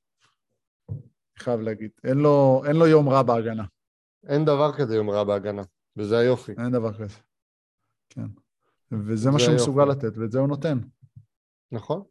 [0.90, 1.00] אני
[1.40, 1.92] חייב להגיד.
[2.04, 3.64] אין לו, אין לו יום רע בהגנה.
[4.28, 5.62] אין דבר כזה יום רע בהגנה,
[5.98, 6.52] וזה היופי.
[6.58, 7.18] אין דבר כזה.
[8.10, 8.26] כן.
[8.92, 10.80] וזה מה שהוא מסוגל לתת, ואת זה הוא נותן.
[11.72, 12.04] נכון.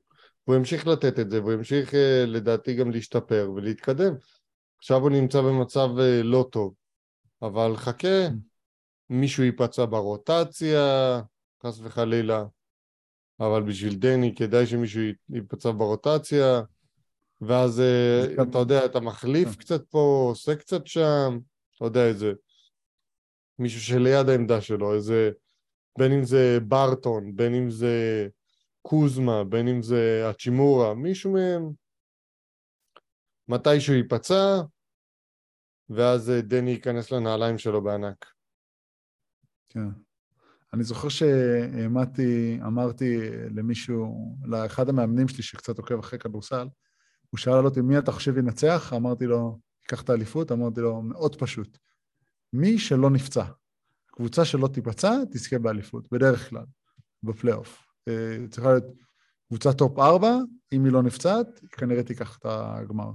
[0.45, 1.95] הוא ימשיך לתת את זה, והוא ימשיך
[2.27, 4.13] לדעתי גם להשתפר ולהתקדם.
[4.79, 5.89] עכשיו הוא נמצא במצב
[6.25, 6.75] לא טוב,
[7.43, 8.29] אבל חכה,
[9.11, 11.21] מישהו ייפצע ברוטציה,
[11.63, 12.45] חס וחלילה,
[13.41, 16.61] אבל בשביל דני כדאי שמישהו ייפצע ברוטציה,
[17.41, 17.83] ואז
[18.43, 21.39] אתה יודע, אתה מחליף קצת פה, עושה קצת שם,
[21.77, 22.33] אתה יודע, איזה
[23.59, 25.31] מישהו שליד העמדה שלו, איזה,
[25.99, 28.29] בין אם זה ברטון, בין אם זה
[28.83, 31.71] קוזמה, בין אם זה אצ'ימורה, מישהו מהם,
[33.49, 34.61] מתישהו ייפצע,
[35.89, 38.27] ואז דני ייכנס לנעליים שלו בענק.
[39.69, 39.89] כן.
[40.75, 43.19] אני זוכר שהעמדתי, אמרתי
[43.51, 46.69] למישהו, לאחד המאמנים שלי שקצת עוקב אחרי כדורסל,
[47.31, 48.93] הוא שאל אותי, מי אתה חושב ינצח?
[48.97, 50.53] אמרתי לו, ייקח את האליפות?
[50.53, 51.79] אמרתי לו, מאוד פשוט.
[52.53, 53.45] מי שלא נפצע.
[54.07, 56.65] קבוצה שלא תיפצע, תזכה באליפות, בדרך כלל,
[57.23, 57.87] בפלייאוף.
[58.51, 58.85] צריכה להיות
[59.49, 60.29] קבוצה top 4,
[60.73, 63.11] אם היא לא נפצעת, כנראה תיקח את הגמר.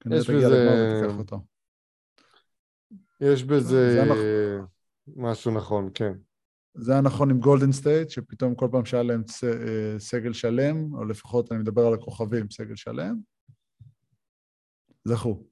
[0.00, 0.48] כנראה תגיע בזה...
[0.48, 1.40] לגמר ותיקח אותו.
[3.20, 4.04] יש בזה
[5.16, 6.12] משהו נכון, כן.
[6.74, 9.22] זה היה נכון עם גולדן סטייט, שפתאום כל פעם שהיה להם
[9.98, 13.20] סגל שלם, או לפחות אני מדבר על הכוכבים, סגל שלם,
[15.04, 15.44] זכו.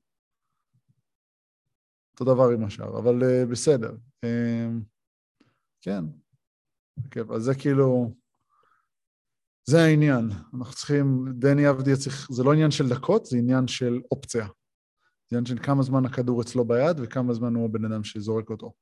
[2.12, 3.96] אותו דבר עם השאר, אבל uh, בסדר.
[4.24, 4.84] Uh,
[5.80, 6.04] כן.
[7.10, 8.14] כן, אז זה כאילו,
[9.64, 10.30] זה העניין.
[10.58, 14.46] אנחנו צריכים, דני אבדיה צריך, זה לא עניין של דקות, זה עניין של אופציה.
[15.28, 18.72] זה עניין של כמה זמן הכדור אצלו ביד וכמה זמן הוא הבן אדם שזורק אותו.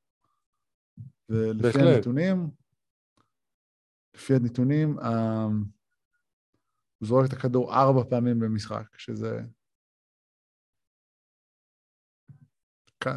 [1.28, 1.96] ולפי בהחלט.
[1.96, 2.50] הנתונים,
[4.14, 4.98] לפי הנתונים,
[6.98, 9.40] הוא זורק את הכדור ארבע פעמים במשחק, שזה...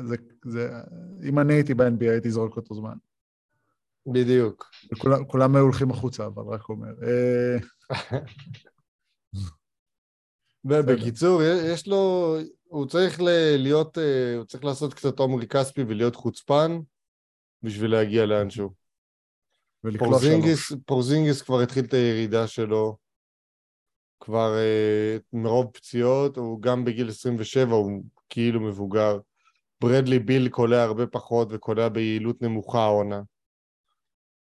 [0.04, 0.69] זה, זה,
[1.30, 2.97] אם אני הייתי ב-NBA הייתי זורק אותו זמן.
[4.13, 4.71] בדיוק.
[4.93, 6.93] וכולם, כולם היו הולכים החוצה, אבל רק אומר.
[10.63, 11.41] בקיצור,
[11.74, 13.19] יש לו, הוא צריך
[13.58, 13.97] להיות,
[14.38, 16.71] הוא צריך לעשות קצת עומרי כספי ולהיות חוצפן
[17.63, 18.74] בשביל להגיע לאנשהו.
[20.00, 22.97] פורזינגיס, פורזינגיס כבר התחיל את הירידה שלו,
[24.19, 24.56] כבר
[25.34, 29.19] מרוב פציעות, הוא גם בגיל 27, הוא כאילו מבוגר.
[29.82, 33.21] ברדלי ביל קולע הרבה פחות וקולע ביעילות נמוכה העונה.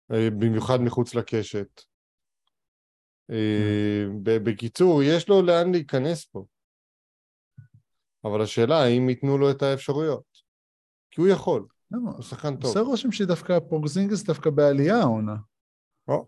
[0.09, 1.81] במיוחד מחוץ לקשת.
[4.43, 6.45] בקיצור, יש לו לאן להיכנס פה.
[8.23, 10.41] אבל השאלה, האם ייתנו לו את האפשרויות?
[11.11, 12.65] כי הוא יכול, הוא שחקן טוב.
[12.65, 15.35] עושה רושם שדווקא פורזינגס דווקא בעלייה העונה.
[16.07, 16.27] או.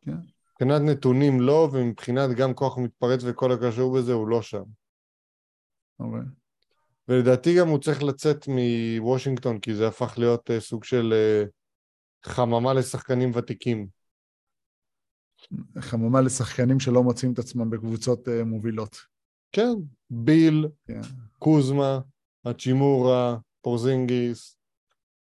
[0.00, 0.16] כן.
[0.50, 4.62] מבחינת נתונים לא, ומבחינת גם כוח מתפרץ וכל הקשור בזה, הוא לא שם.
[6.00, 6.20] אוקיי.
[7.08, 11.14] ולדעתי גם הוא צריך לצאת מוושינגטון, כי זה הפך להיות סוג של
[12.24, 13.88] חממה לשחקנים ותיקים.
[15.78, 18.96] חממה לשחקנים שלא מוצאים את עצמם בקבוצות uh, מובילות.
[19.52, 19.74] כן,
[20.10, 21.06] ביל, yeah.
[21.38, 22.00] קוזמה,
[22.50, 24.58] אצ'ימורה, פורזינגיס,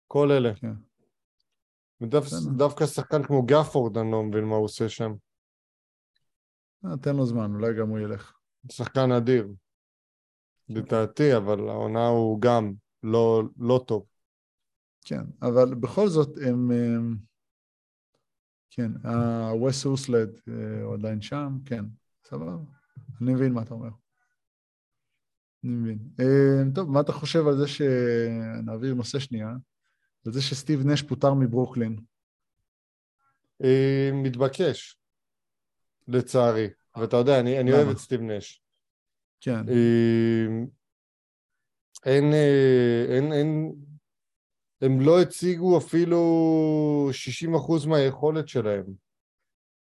[0.07, 0.55] כל אלה.
[0.55, 0.73] כן.
[2.01, 2.19] ודו,
[2.57, 5.13] דווקא שחקן כמו גפורד, אני לא מבין מה הוא עושה שם.
[7.01, 8.33] תן לו זמן, אולי גם הוא ילך.
[8.71, 9.47] שחקן אדיר.
[10.69, 14.05] לדעתי, אבל העונה הוא גם לא, לא טוב.
[15.01, 16.71] כן, אבל בכל זאת הם...
[18.69, 20.51] כן, ה-West Ursled
[20.83, 21.85] הוא עדיין שם, כן,
[22.23, 22.57] סבבה.
[23.21, 23.89] אני מבין מה אתה אומר.
[25.63, 25.97] אני מבין.
[26.75, 27.81] טוב, מה אתה חושב על זה ש...
[28.65, 29.49] נעביר נושא שנייה,
[30.25, 31.99] על זה שסטיב נש פוטר מברוקלין?
[34.13, 34.97] מתבקש,
[36.07, 36.67] לצערי.
[36.95, 38.63] ואתה יודע, אני, אני אוהב את סטיב נש.
[39.41, 39.69] כן.
[42.05, 42.33] אין,
[43.09, 43.75] אין, אין,
[44.81, 46.19] הם לא הציגו אפילו
[47.83, 48.83] 60% מהיכולת שלהם.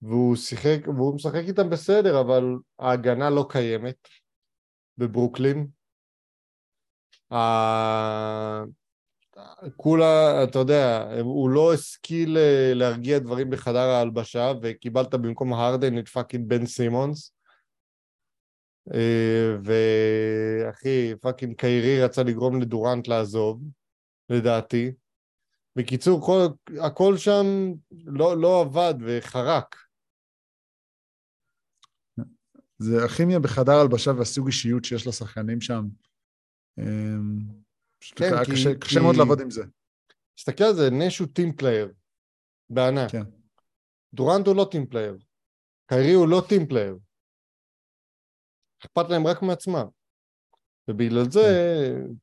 [0.02, 2.44] והוא שיחק, והוא משחק איתם בסדר, אבל
[2.80, 4.08] ההגנה לא קיימת
[4.98, 5.68] בברוקלין.
[9.76, 12.38] כולה, אתה יודע, הוא לא השכיל
[12.74, 17.34] להרגיע דברים בחדר ההלבשה, וקיבלת במקום הרדן את fucking בן סימונס.
[19.64, 23.62] ואחי, fucking קיירי רצה לגרום לדורנט לעזוב.
[24.30, 24.92] לדעתי.
[25.76, 26.48] בקיצור, כל,
[26.82, 27.46] הכל שם
[28.06, 29.87] לא, לא עבד וחרק.
[32.78, 35.86] זה הכימיה בחדר הלבשה והסוג אישיות שיש לשחקנים שם.
[36.80, 37.40] אמ,
[38.00, 39.64] פשוט כן, היה כי- קשה, כי- קשה מאוד לעבוד עם זה.
[40.36, 41.94] תסתכל על זה, נש הוא team player,
[42.70, 43.12] בענק.
[43.12, 43.24] כן.
[44.14, 45.18] דורנט הוא לא team player.
[45.88, 46.98] קיירי הוא לא team player.
[48.82, 49.86] אכפת להם רק מעצמם.
[50.88, 51.42] ובגלל זה,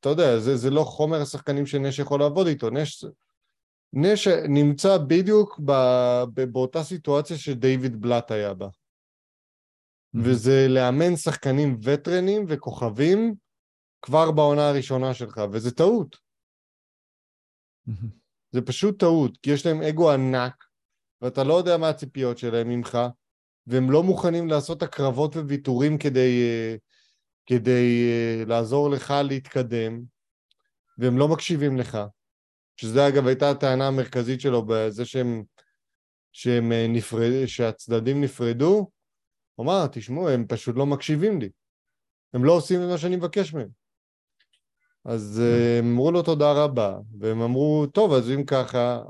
[0.01, 2.71] אתה יודע, זה, זה לא חומר השחקנים שנש יכול לעבוד איתו.
[2.71, 3.05] נש,
[3.93, 5.73] נש נמצא בדיוק ב,
[6.35, 8.69] ב, באותה סיטואציה שדייוויד בלאט היה בה.
[10.15, 13.35] וזה לאמן שחקנים וטרנים וכוכבים
[14.03, 16.17] כבר בעונה הראשונה שלך, וזה טעות.
[17.87, 18.25] מהמם.
[18.55, 20.65] זה פשוט טעות, כי יש להם אגו ענק,
[21.23, 22.99] ואתה לא יודע מה הציפיות שלהם ממך,
[23.67, 26.77] והם לא מוכנים לעשות הקרבות וויתורים כדי, אה,
[27.47, 30.03] כדי אה, לעזור לך להתקדם,
[30.99, 31.99] והם לא מקשיבים לך.
[32.77, 35.43] שזה אגב הייתה הטענה המרכזית שלו בזה שהם,
[36.33, 38.91] שהם אה, נפרד, שהצדדים נפרדו.
[39.55, 41.51] הוא אמר, תשמעו, הם פשוט לא מקשיבים לי.
[42.33, 43.69] הם לא עושים את מה שאני מבקש מהם.
[45.05, 49.03] אז אה, הם אמרו לו תודה רבה, והם אמרו, טוב, אז אם ככה,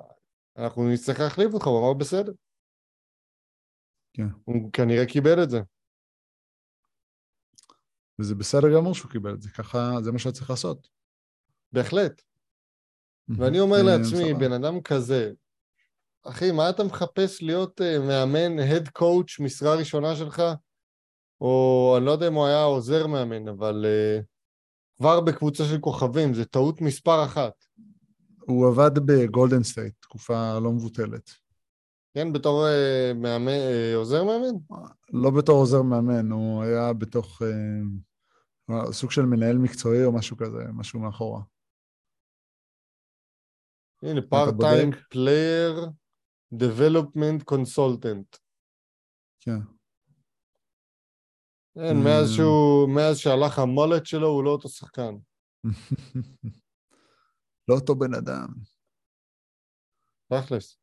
[0.56, 2.32] אנחנו נצטרך להחליף אותך, הוא אמר, בסדר.
[4.12, 4.26] כן.
[4.44, 5.60] הוא כנראה קיבל את זה.
[8.18, 10.88] וזה בסדר גמור שהוא קיבל את זה, ככה, זה מה שהיה צריך לעשות.
[11.72, 12.22] בהחלט.
[13.28, 14.34] ואני אומר אה, לעצמי.
[14.34, 15.32] בן אדם כזה,
[16.24, 20.42] אחי, מה אתה מחפש להיות uh, מאמן, הד קואוץ', משרה ראשונה שלך?
[21.40, 24.24] או אני לא יודע אם הוא היה עוזר מאמן, אבל uh,
[24.96, 27.52] כבר בקבוצה של כוכבים, זה טעות מספר אחת.
[28.40, 31.30] הוא עבד בגולדן סטייט, תקופה לא מבוטלת.
[32.14, 34.56] כן, בתור uh, מאמן, uh, עוזר מאמן?
[35.12, 37.42] לא בתור עוזר מאמן, הוא היה בתוך
[38.70, 41.40] אה, סוג של מנהל מקצועי או משהו כזה, משהו מאחורה.
[44.02, 45.90] הנה, part-time player
[46.58, 48.38] development consultant.
[49.40, 49.58] כן.
[51.74, 51.96] כן.
[52.04, 55.14] מאז שהוא, מאז שהלך המולט שלו, הוא לא אותו שחקן.
[57.68, 58.48] לא אותו בן אדם.
[60.28, 60.78] תכלס.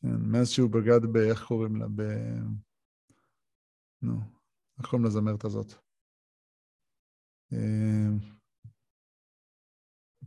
[0.00, 1.16] כן, מאז שהוא בגד ב...
[1.16, 1.86] איך קוראים לה?
[1.96, 2.02] ב...
[4.02, 4.20] נו,
[4.78, 5.72] איך קוראים לזמרת הזאת?
[7.52, 8.08] אה,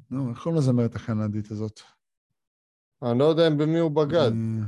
[0.10, 1.80] נו, איך קוראים לזמרת הקנדית הזאת?
[3.04, 4.32] אני לא יודע במי הוא בגד.
[4.32, 4.68] אה,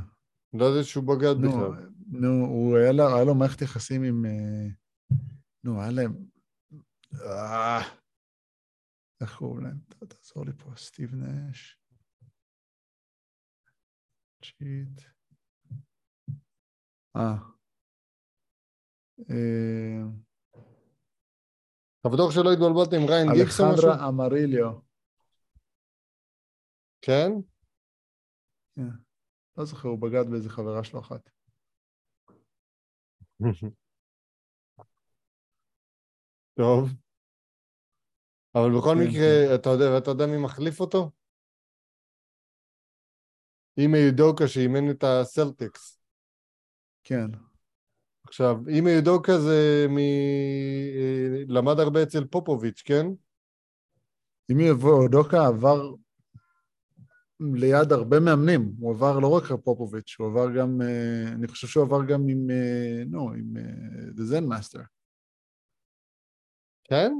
[0.52, 1.88] לא יודע שהוא בגד בכלל.
[2.10, 4.26] נו, הוא היה לו, היה לו מערכת יחסים עם...
[4.26, 4.68] אה,
[5.64, 6.12] נו, היה להם...
[7.14, 7.80] אה,
[9.20, 9.78] איך קוראים להם?
[10.08, 11.78] תעזור לי פה, סטיב נש.
[14.44, 15.00] צ'יט.
[17.16, 17.36] אה.
[22.12, 23.88] בטוח שלא התבלבלת עם ריין גיגס או משהו?
[23.88, 24.72] אלחנדרה אמריליו.
[27.02, 27.30] כן?
[28.78, 28.88] כן.
[29.58, 31.30] לא זוכר, הוא בגד באיזה חברה שלו אחת.
[36.54, 36.88] טוב.
[38.54, 41.10] אבל בכל כן, מקרה, אתה יודע, ואתה יודע מי מחליף אותו?
[43.78, 46.00] אימי יודוקה שאימן את הסלטיקס.
[47.04, 47.26] כן.
[48.26, 49.98] עכשיו, אימי יודוקה זה מ...
[49.98, 53.06] אה, למד הרבה אצל פופוביץ', כן?
[54.52, 55.94] אם יבוא, דוקה עבר
[57.40, 61.84] ליד הרבה מאמנים, הוא עבר לא רק פופוביץ', הוא עבר גם, אה, אני חושב שהוא
[61.84, 63.62] עבר גם עם, אה, נו, עם אה,
[64.16, 64.80] The Zen Master.
[66.84, 67.12] כן?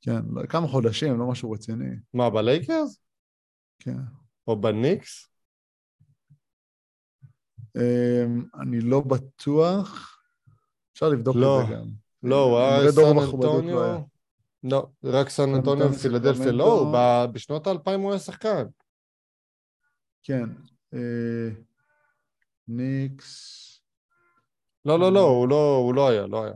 [0.00, 1.96] כן, לא- כמה חודשים, לא משהו רציני.
[2.14, 3.00] מה, בלייקרס?
[3.78, 3.96] כן.
[4.46, 5.28] או בניקס?
[7.76, 8.24] אה,
[8.60, 10.18] אני לא בטוח,
[10.92, 11.62] אפשר לבדוק לא.
[11.62, 11.86] את זה גם.
[12.22, 14.02] לא, הוא היה סן לא אנטוניו.
[14.64, 16.52] לא, רק סן אנטוניו ופילדלפיה.
[16.52, 16.92] לא,
[17.32, 18.64] בשנות האלפיים הוא היה שחקן.
[20.22, 20.44] כן.
[20.94, 21.48] אה,
[22.68, 23.60] ניקס,
[24.84, 26.54] לא, לא, לא, הוא לא, הוא לא היה, לא היה.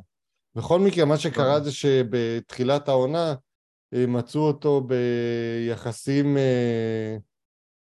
[0.55, 1.65] בכל מקרה, מה שקרה לא.
[1.65, 3.35] זה שבתחילת העונה
[3.95, 7.17] אה, מצאו אותו ביחסים אה,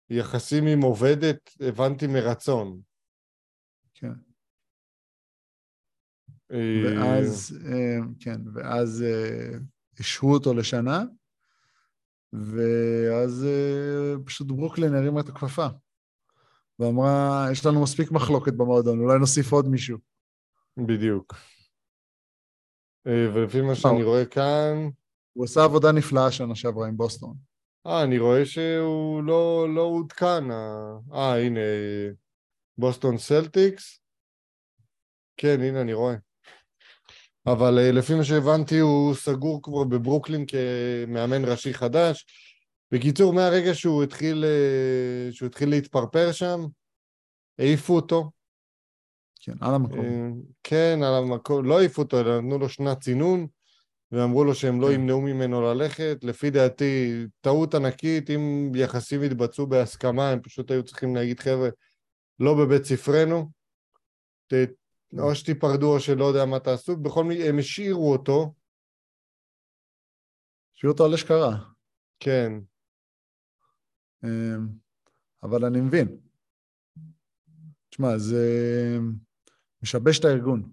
[0.09, 2.81] יחסים עם עובדת, הבנתי מרצון.
[3.93, 4.11] כן.
[6.51, 9.57] אה, ואז, אה, כן, ואז אה,
[9.99, 11.03] השעו אותו לשנה,
[12.41, 15.67] ואז אה, פשוט ברוקלין הרימה את הכפפה.
[16.79, 19.97] ואמרה, יש לנו מספיק מחלוקת במועדון, אולי נוסיף עוד מישהו.
[20.87, 21.33] בדיוק.
[23.07, 24.03] אה, ולפי מה שאני.
[24.03, 24.89] רואה כאן,
[25.33, 27.35] הוא עשה עבודה נפלאה שנה שעברה עם בוסטון.
[27.87, 30.51] אה, אני רואה שהוא לא, לא עודכן.
[30.51, 32.09] ה- אה, הנה, אה,
[32.77, 33.99] בוסטון סלטיקס.
[35.37, 36.15] כן, הנה, אני רואה.
[37.47, 42.25] אבל אה, לפי מה שהבנתי, הוא סגור כבר בברוקלין כמאמן ראשי חדש,
[42.91, 46.65] בקיצור, מהרגע שהוא התחיל, אה, שהוא התחיל להתפרפר שם,
[47.59, 48.31] העיפו אותו.
[49.39, 49.99] כן, על המקום.
[49.99, 50.29] אה,
[50.63, 53.47] כן, על המקום, לא העיפו אותו, אלא נתנו לו שנת צינון,
[54.11, 54.93] ואמרו לו שהם לא כן.
[54.93, 56.17] ימנעו ממנו ללכת.
[56.23, 61.69] לפי דעתי, טעות ענקית, אם יחסים יתבצעו בהסכמה, הם פשוט היו צריכים להגיד, חבר'ה,
[62.39, 63.49] לא בבית ספרנו,
[65.19, 68.53] או שתיפרדו או שלא יודע מה תעשו, בכל מקרה, הם השאירו אותו,
[70.75, 71.57] השאיר אותו על אשכרה.
[72.19, 72.51] כן,
[74.23, 74.67] אמ,
[75.43, 76.17] אבל אני מבין.
[77.89, 78.97] תשמע, זה
[79.83, 80.71] משבש את הארגון.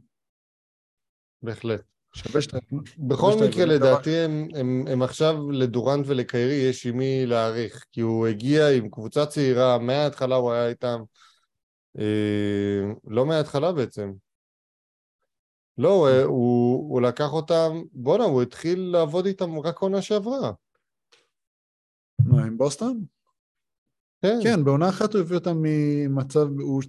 [1.42, 1.82] בהחלט.
[2.16, 2.84] משבש את הארגון.
[2.98, 3.64] בכל מקרה.
[3.64, 8.90] לדעתי, הם, הם, הם עכשיו לדורנט ולקיירי יש עם מי להעריך, כי הוא הגיע עם
[8.90, 11.00] קבוצה צעירה, מההתחלה הוא היה איתם,
[11.98, 14.12] אה, לא מההתחלה בעצם.
[15.78, 20.52] לא, הוא, הוא, הוא לקח אותם, בואנה, הוא התחיל לעבוד איתם רק עונה שעברה.
[22.24, 23.04] מה, עם בוסטון?
[24.22, 26.46] כן, כן, בעונה אחת הוא הביא אותם ממצב...
[26.60, 26.82] הוא-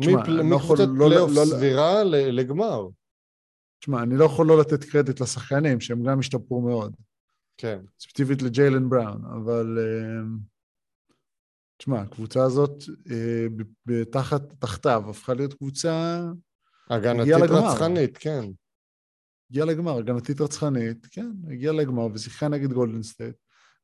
[0.00, 2.88] תשמע, מפל- אני לא יכול מקבוצת לא- פלייאוף סבירה לגמר.
[3.78, 6.96] תשמע, אני לא יכול לא לתת קרדיט לשחקנים, שהם גם השתפרו מאוד.
[7.56, 9.78] כן, ספציפית לג'יילן בראון, אבל...
[9.78, 10.38] אמ,
[11.78, 13.46] תשמע, הקבוצה הזאת, אה,
[13.86, 16.20] בתחת, תחתיו, הפכה להיות קבוצה...
[16.90, 17.46] הגנתית הגיע.
[17.46, 18.44] רצחנית, כן.
[19.50, 23.36] הגיעה לגמר, הגנתית רצחנית, כן, הגיעה לגמר ושיחקה נגד גולדן סטייט,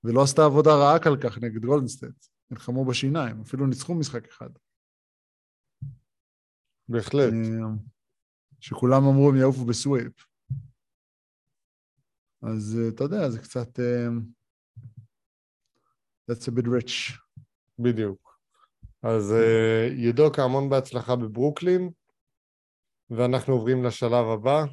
[0.04, 2.26] ולא עשתה עבודה רעה כל כך נגד גולדן סטייט.
[2.50, 4.50] נלחמו בשיניים, אפילו ניצחו משחק אחד.
[6.88, 7.32] בהחלט.
[7.32, 7.76] אמ,
[8.60, 10.12] שכולם אמרו הם יעופו ב sweep.
[12.42, 13.80] אז אה, אתה יודע, זה קצת...
[13.80, 14.20] אמ,
[16.30, 17.18] That's a bit rich.
[17.78, 18.38] בדיוק.
[19.02, 21.90] אז אה, יודוקה, המון בהצלחה בברוקלין,
[23.16, 24.64] ואנחנו עוברים לשלב הבא.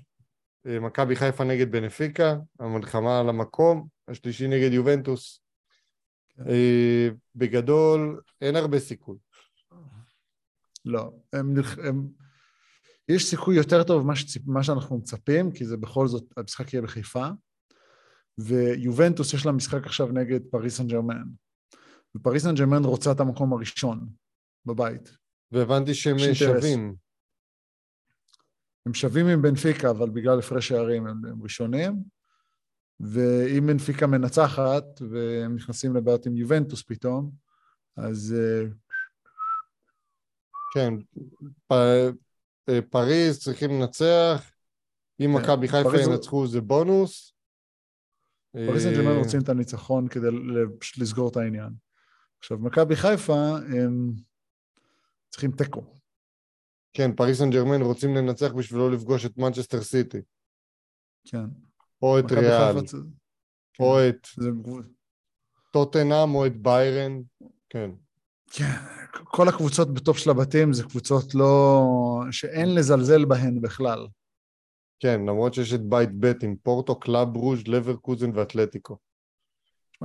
[0.67, 5.41] אה, מכבי חיפה נגד בנפיקה, המלחמה על המקום, השלישי נגד יובנטוס.
[6.29, 6.49] כן.
[6.49, 9.17] אה, בגדול, אין הרבה סיכוי.
[10.85, 12.07] לא, הם, הם...
[13.09, 14.43] יש סיכוי יותר טוב ממה, שציפ...
[14.61, 17.27] שאנחנו מצפים, כי זה בכל זאת, המשחק יהיה בחיפה,
[18.37, 21.23] ויובנטוס יש לה משחק עכשיו נגד פריס סן ג'רמן.
[22.15, 24.07] ופריס סן ג'רמן רוצה את המקום הראשון
[24.65, 25.17] בבית.
[25.51, 26.17] והבנתי שהם.
[26.33, 27.08] שווים.
[28.85, 32.03] הם שווים עם בנפיקה, אבל בגלל הפרש שערים הם, הם ראשונים,
[32.99, 37.31] ואם בנפיקה מנצחת והם נכנסים לבעיות עם יובנטוס פתאום,
[37.97, 38.67] אז אה,
[40.73, 40.93] כן,
[41.67, 41.73] פ...
[42.69, 44.51] אה, פריז צריכים לנצח,
[45.19, 47.33] אם כן, מכבי חיפה פריז- ינצחו זה בונוס.
[48.51, 50.27] פריס סן אה, ג'רמן רוצים את הניצחון כדי
[50.97, 51.69] לסגור את העניין.
[52.39, 54.11] עכשיו, מכבי חיפה, הם
[55.29, 55.98] צריכים תיקו.
[56.93, 60.17] כן, פריס סן ג'רמן רוצים לנצח בשביל לא לפגוש את מנצ'סטר סיטי,
[61.27, 61.45] כן.
[62.01, 62.93] או את ריאל, חיפה צ-
[63.73, 63.83] כן.
[63.83, 64.49] או את זה...
[65.71, 67.21] טוטנאם, או את ביירן.
[67.69, 67.91] כן,
[68.51, 68.71] כן,
[69.23, 71.81] כל הקבוצות בטופ של הבתים זה קבוצות לא...
[72.31, 74.07] שאין לזלזל בהן בכלל.
[74.99, 78.97] כן, למרות שיש את בית ב' עם פורטו, קלאב ברוז', לברקוזן ואתלטיקו.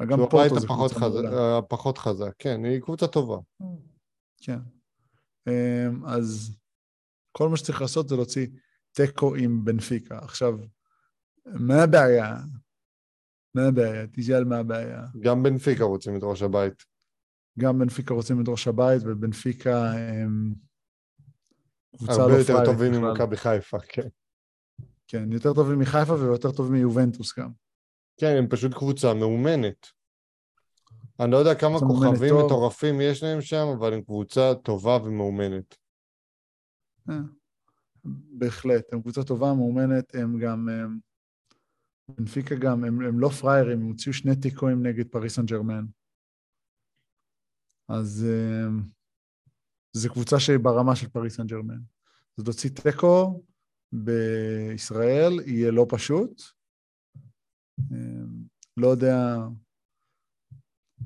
[0.09, 1.59] גם פורטו זה קבוצה חזק, מעולה.
[1.59, 3.37] הפחות חזק, כן, היא קבוצה טובה.
[4.41, 4.59] כן.
[5.49, 6.57] אמ, אז
[7.37, 8.47] כל מה שצריך לעשות זה להוציא
[8.93, 10.19] תיקו עם בנפיקה.
[10.19, 10.59] עכשיו,
[11.47, 12.37] מה הבעיה?
[13.55, 14.07] מה הבעיה?
[14.13, 15.03] תשאל מה הבעיה.
[15.21, 16.85] גם בנפיקה רוצים את ראש הבית.
[17.59, 20.55] גם בנפיקה רוצים את ראש הבית, ובנפיקה הם
[21.97, 22.93] קבוצה לא הרבה פראיירית יותר טובים.
[22.93, 24.09] ממכבי חיפה, כן.
[25.07, 27.51] כן, יותר טובים מחיפה ויותר טובים מיובנטוס גם.
[28.21, 29.87] כן, הם פשוט קבוצה מאומנת.
[31.21, 32.35] אני לא יודע כמה כוכבים.
[32.35, 35.77] מטורפים יש להם שם, אבל הם קבוצה טובה ומאומנת.
[37.11, 37.21] אה,
[38.39, 40.69] בהחלט, הם קבוצה טובה, מאומנת, הם גם...
[40.69, 40.99] הם,
[42.09, 45.85] בנפיקה גם, הם, הם לא פראיירים, הם הוציאו שני תיקואים נגד פריס סן ג'רמן.
[47.89, 48.27] אז
[48.67, 48.83] הם,
[49.93, 51.81] זו קבוצה שהיא ברמה של פריס סן ג'רמן.
[52.39, 53.45] אז להוציא תיקו
[53.93, 56.43] בישראל יהיה לא פשוט.
[58.77, 59.37] לא יודע,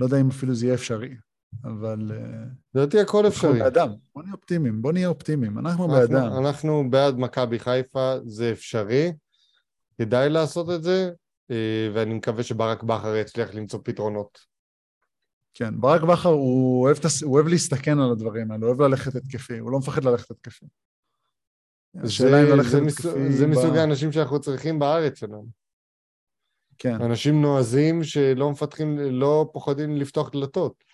[0.00, 1.16] לא יודע אם אפילו זה יהיה אפשרי,
[1.64, 2.44] אבל אה,
[2.74, 3.58] לדעתי הכל אנחנו אפשרי.
[3.58, 3.88] בעדם.
[4.14, 6.32] בוא נהיה אופטימיים, בוא נהיה אופטימיים, אנחנו אנחנו- בעדם.
[6.46, 9.12] אנחנו בעד מכבי חיפה, זה אפשרי.
[9.98, 11.10] כדאי לעשות את זה,
[11.50, 14.38] אה, ואני מקווה שברק בכר יצליח למצוא פתרונות.
[15.54, 17.22] כן, ברק בכר הוא אוהב, תס...
[17.22, 20.66] הוא אוהב להסתכן על הדברים האלה, הוא אוהב ללכת התקפי, הוא לא מפחד ללכת התקפי.
[22.04, 23.18] השאלה זה- אם ללכת זה מסוג-.
[23.30, 25.46] זה ב- מסוג האנשים שאנחנו צריכים בארץ שלנו.
[26.78, 30.84] כן, אנשים נועזים שלא מפתחים, לא פוחדים לפתוח דלתות.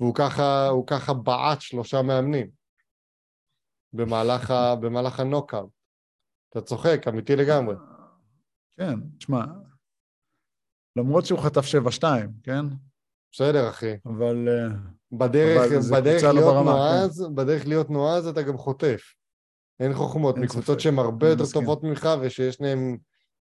[0.00, 2.50] והוא ככה, הוא ככה בעט שלושה מאמנים
[3.92, 5.70] במהלך, ה, במהלך הנוקאאוט.
[6.50, 7.74] אתה צוחק, אמיתי לגמרי.
[8.76, 9.44] כן, תשמע,
[10.96, 11.64] למרות שהוא חטף
[12.00, 12.04] 7-2,
[12.42, 12.64] כן?
[13.32, 13.96] בסדר, אחי.
[14.06, 14.48] אבל...
[14.48, 14.76] אה,
[15.18, 19.14] בדרך, אבל בדרך לא להיות ברמה, נועז, בדרך להיות נועז אתה גם חוטף.
[19.80, 21.60] אין חוכמות, אין מקבוצות שהן הרבה יותר מסכים.
[21.60, 22.96] טובות ממך ושיש להן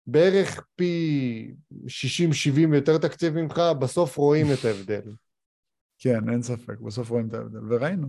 [0.06, 5.12] בערך פי 60-70 יותר תקציב ממך, בסוף רואים את ההבדל.
[6.02, 8.08] כן, אין ספק, בסוף רואים את ההבדל, וראינו.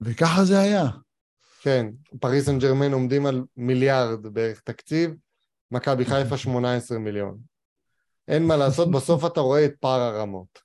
[0.00, 0.84] וככה זה היה.
[1.60, 1.86] כן,
[2.20, 5.14] פריס סן ג'רמן עומדים על מיליארד בערך תקציב,
[5.70, 7.38] מכבי חיפה 18 מיליון.
[8.28, 10.58] אין מה לעשות, בסוף אתה רואה את פער הרמות.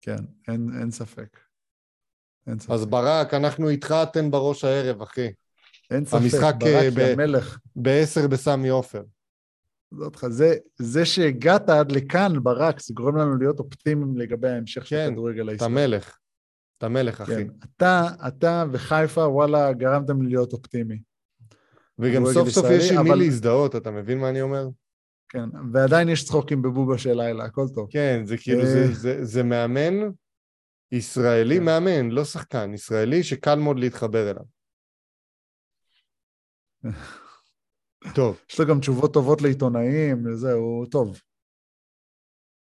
[0.00, 0.16] כן,
[0.48, 1.38] אין, אין ספק.
[2.46, 2.70] אין ספק.
[2.70, 5.28] אז ברק, אנחנו איתך, תן בראש הערב, אחי.
[5.90, 7.58] אין ספק, המשחק, אה, ברק ב- המלך.
[7.76, 9.02] בעשר בסמי עופר.
[10.00, 14.96] אותך, זה, זה שהגעת עד לכאן, ברק, זה גורם לנו להיות אופטימיים לגבי ההמשך של
[14.96, 15.74] כן, הכדורגל אתה הישראלי.
[15.74, 16.18] מלך.
[16.78, 17.32] אתה מלך, אחי.
[17.34, 21.00] כן, אתה, אתה וחיפה, וואלה, גרמתם לי להיות אופטימי.
[21.98, 24.66] וגם סוף סוף יש עם מי אבל- להזדהות, אתה מבין מה אני אומר?
[25.28, 27.88] כן, ועדיין יש צחוקים בבובה של לילה, הכל טוב.
[27.90, 28.66] כן, זה כאילו, אה.
[28.66, 29.94] זה- זה- זה מאמן
[30.92, 31.64] ישראלי, כן.
[31.64, 34.42] מאמן, לא שחקן, ישראלי שקל מאוד להתחבר אליו.
[38.14, 41.20] טוב, יש לו גם תשובות טובות לעיתונאים, וזהו, טוב.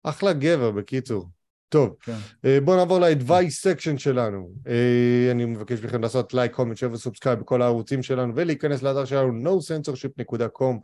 [0.03, 1.29] אחלה גבר, בקיצור.
[1.69, 2.17] טוב, כן.
[2.45, 4.49] אה, בואו נעבור ל-advice section שלנו.
[4.67, 9.05] אה, אני מבקש מכם לעשות like, comment, share ו subscribe בכל הערוצים שלנו, ולהיכנס לאתר
[9.05, 10.75] שלנו nocensorship.com.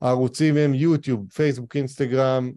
[0.00, 2.52] הערוצים הם יוטיוב, פייסבוק, אינסטגרם,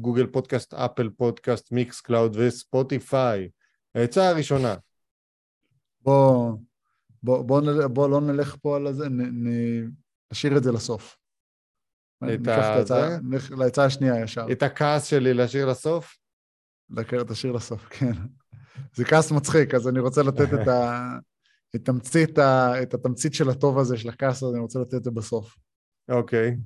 [0.00, 3.48] גוגל פודקאסט, אפל פודקאסט, מיקס קלאוד וספוטיפיי.
[3.94, 4.74] העצה הראשונה,
[6.02, 6.52] בוא,
[7.22, 9.50] בוא, בוא, בוא לא נלך פה על זה, נ, נ,
[10.32, 11.16] נשאיר את זה לסוף.
[12.34, 12.76] את ה-
[13.56, 14.46] להצעה השנייה ישר.
[14.52, 16.16] את הכעס שלי להשאיר לסוף?
[17.30, 18.12] השיר לסוף, כן.
[18.94, 21.02] זה כעס מצחיק, אז אני רוצה לתת את, ה,
[21.76, 25.04] את, תמצית, ה, את התמצית של הטוב הזה, של הכעס הזה, אני רוצה לתת את
[25.04, 25.56] זה בסוף.
[26.10, 26.56] אוקיי.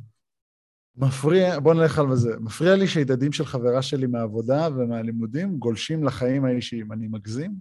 [0.96, 2.36] מפריע, בוא נלך על זה.
[2.40, 6.92] מפריע לי שידידים של חברה שלי מהעבודה ומהלימודים גולשים לחיים האישיים.
[6.92, 7.54] אני מגזים?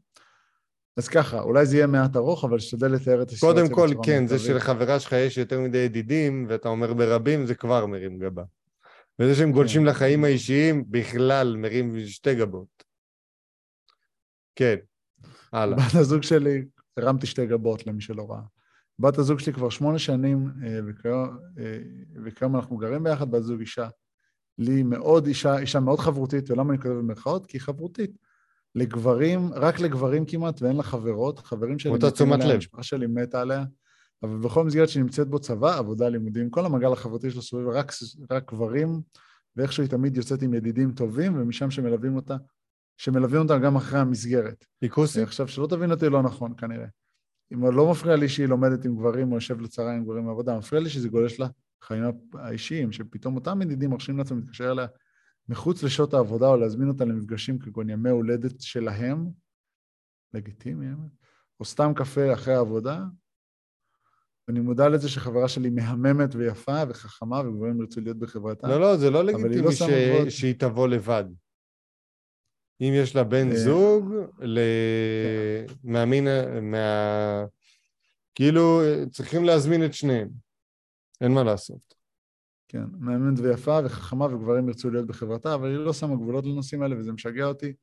[0.98, 4.28] אז ככה, אולי זה יהיה מעט ארוך, אבל אשתדל לתאר את הסיטואציה קודם כל, כן,
[4.28, 4.40] זה.
[4.40, 8.44] שלחברה שלך יש יותר מדי ידידים, ואתה אומר ברבים, זה כבר מרים גבה.
[9.20, 9.88] וזה שהם גולשים כן.
[9.88, 12.84] לחיים האישיים, בכלל מרים שתי גבות.
[14.56, 14.76] כן,
[15.54, 15.78] הלאה.
[15.78, 16.66] בת הזוג שלי,
[16.98, 18.42] הרמתי שתי גבות למי שלא ראה.
[19.00, 20.80] בת הזוג שלי כבר שמונה שנים, אה,
[21.60, 21.78] אה,
[22.24, 23.88] וכיום אנחנו גרים ביחד, בת זוג אישה.
[24.58, 27.46] לי מאוד אישה, אישה מאוד חברותית, ולמה אני כותב במרכאות?
[27.46, 28.12] כי היא חברותית.
[28.76, 31.40] לגברים, רק לגברים כמעט, ואין לה חברות.
[31.40, 32.52] חברים שלי אותה תשומת לב.
[32.52, 33.64] המשפחה שלי מתה עליה.
[34.24, 37.92] אבל בכל מסגרת שנמצאת בו צבא, עבודה, לימודים, כל המעגל החברתי שלו סביב רק,
[38.32, 39.02] רק גברים,
[39.56, 42.38] ואיכשהו היא תמיד יוצאת עם ידידים טובים, ומשם שמלווים אותה,
[42.98, 44.66] שמלווים אותה גם אחרי המסגרת.
[44.82, 45.24] היא כוסית?
[45.24, 46.88] עכשיו, שלא תבין אותי לא נכון כנראה.
[47.54, 50.82] אם לא מפריע לי שהיא לומדת עם גברים או יושב לצרה עם גברים בעבודה, מפריע
[50.82, 52.04] לי שזה גולש לחיים
[52.34, 54.88] האישיים, שפתאום אותם ידידים מרשים לעצמם להתקשר אליה
[55.50, 59.26] מחוץ לשעות העבודה או להזמין אותה למפגשים כגון ימי הולדת שלהם,
[60.34, 60.88] לגיטימי,
[61.60, 63.04] או סתם קפה אחרי העבודה.
[64.48, 68.68] ואני מודע לזה שחברה שלי מהממת ויפה וחכמה וגברים ירצו להיות בחברתה.
[68.68, 70.32] לא, לא, זה לא לגיטימי לא ש- גבולות.
[70.32, 71.26] שהיא תבוא לבד.
[72.82, 74.60] אם יש לה בן אה, זוג, ל...
[75.84, 76.28] מהמין,
[76.62, 77.46] מה...
[78.36, 78.82] כאילו,
[79.12, 80.30] צריכים להזמין את שניהם.
[81.22, 81.93] אין מה לעשות.
[82.74, 87.00] כן, מהממת ויפה וחכמה וגברים ירצו להיות בחברתה, אבל היא לא שמה גבולות לנושאים האלה
[87.00, 87.74] וזה משגע אותי.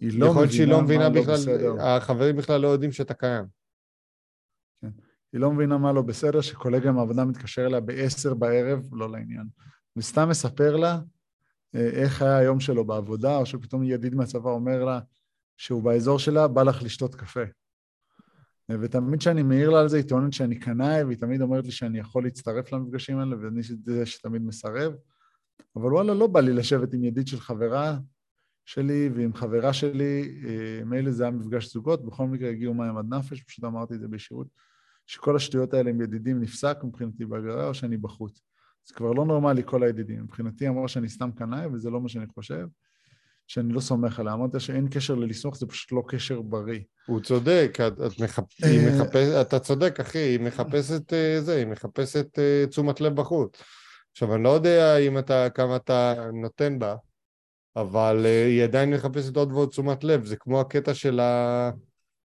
[0.00, 1.82] היא לא יכול להיות שהיא לא מבינה מה לא בכלל, בסדר.
[1.82, 3.44] החברים בכלל לא יודעים שאתה קיים.
[5.32, 9.46] היא לא מבינה מה לא בסדר, שקולגה מהעבודה מתקשר אליה ב-10 בערב, לא לעניין.
[9.96, 10.98] וסתם מספר לה
[11.74, 15.00] אה, איך היה היום שלו בעבודה, או שפתאום ידיד מהצבא אומר לה
[15.56, 17.44] שהוא באזור שלה, בא לך לשתות קפה.
[18.80, 21.98] ותמיד כשאני מעיר לה על זה, היא טוענת שאני קנאי, והיא תמיד אומרת לי שאני
[21.98, 24.92] יכול להצטרף למפגשים האלה, ואני זה שתמיד מסרב.
[25.76, 27.98] אבל וואלה, לא בא לי לשבת עם ידיד של חברה
[28.64, 33.14] שלי ועם חברה שלי, אה, מילא זה היה מפגש זוגות, בכל מקרה הגיעו מים עד
[33.14, 34.46] נפש, פשוט אמרתי את זה בישירות,
[35.06, 38.42] שכל השטויות האלה עם ידידים נפסק מבחינתי בהגרלה או שאני בחוץ.
[38.88, 40.22] זה כבר לא נורמלי כל הידידים.
[40.22, 42.66] מבחינתי אמרה שאני סתם קנאי, וזה לא מה שאני חושב,
[43.50, 44.32] שאני לא סומך עליה.
[44.32, 46.80] אמרת שאין קשר ללסמוך, זה פשוט לא קשר בריא.
[47.06, 48.44] הוא צודק, את, את מחפ...
[48.64, 49.28] היא מחפש...
[49.40, 53.62] אתה צודק, אחי, היא מחפשת אה, זה, היא מחפשת אה, תשומת לב בחוץ.
[54.10, 56.96] עכשיו, אני לא יודע אם אתה, כמה אתה נותן בה,
[57.76, 61.70] אבל אה, היא עדיין מחפשת עוד ועוד תשומת לב, זה כמו הקטע של ה...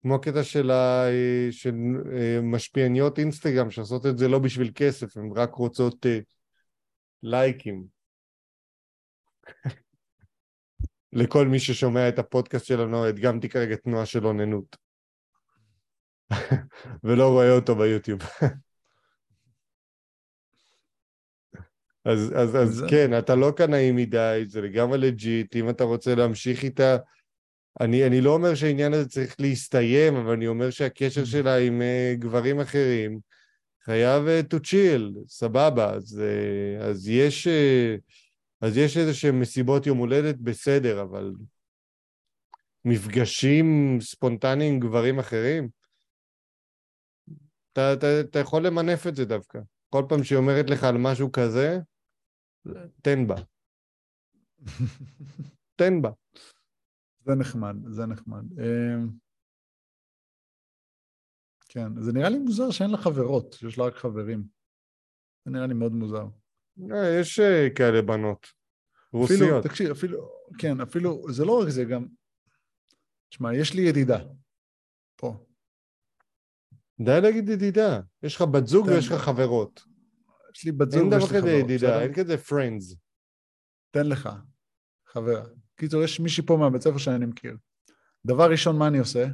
[0.02, 1.08] כמו הקטע של, ה...
[1.10, 1.74] אה, של
[2.14, 6.20] אה, משפיעניות אינסטגרם שעושות את זה לא בשביל כסף, הן רק רוצות אה,
[7.24, 7.84] לייקים.
[11.14, 14.78] לכל מי ששומע את הפודקאסט שלנו, הדגמתי כרגע תנועה של אוננות.
[17.04, 18.20] ולא רואה אותו ביוטיוב.
[22.06, 26.16] אז, אז, אז זה- כן, אתה לא קנאי מדי, זה לגמרי לג'יט, אם אתה רוצה
[26.16, 26.98] להמשיך איתה,
[27.82, 32.20] אני, אני לא אומר שהעניין הזה צריך להסתיים, אבל אני אומר שהקשר שלה עם uh,
[32.20, 33.20] גברים אחרים
[33.86, 38.02] חייב uh, to chill, סבבה, אז, uh, אז יש, uh,
[38.62, 41.34] אז יש איזה שהן מסיבות יום הולדת, בסדר, אבל
[42.86, 45.70] מפגשים ספונטניים עם גברים אחרים,
[47.74, 49.60] אתה, אתה, אתה יכול למנף את זה דווקא.
[49.90, 51.80] כל פעם שהיא אומרת לך על משהו כזה,
[53.02, 53.36] תן בה.
[55.80, 56.10] תן בה.
[57.26, 58.60] זה נחמד, זה נחמד.
[58.60, 59.10] אמ,
[61.70, 64.44] כן, זה נראה לי מוזר שאין לה חברות, שיש לה רק חברים.
[65.46, 66.26] זה נראה לי מאוד מוזר.
[66.94, 68.48] אה, יש אה, כאלה בנות.
[69.10, 69.64] אפילו, רוסיות.
[69.64, 72.06] תקשיב, אפילו, כן, אפילו, זה לא רק זה, גם...
[73.30, 74.20] תשמע, יש לי ידידה.
[75.16, 75.46] פה.
[77.00, 78.00] די להגיד ידידה.
[78.24, 78.94] יש לך בת זוג תן.
[78.94, 79.84] ויש לך חברות.
[80.56, 82.02] יש לי בת זוג אין ויש דבר לי כזה חברות, ידידה, בסדר?
[82.02, 82.96] אין כזה friends.
[83.92, 84.30] תן לך,
[85.08, 85.44] חבר.
[85.76, 87.58] קיצור, יש מישהי פה מהבית ספר שאני מכיר.
[88.26, 89.26] דבר ראשון, מה אני עושה?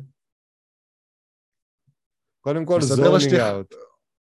[2.41, 3.74] קודם כל זונינג אאוט.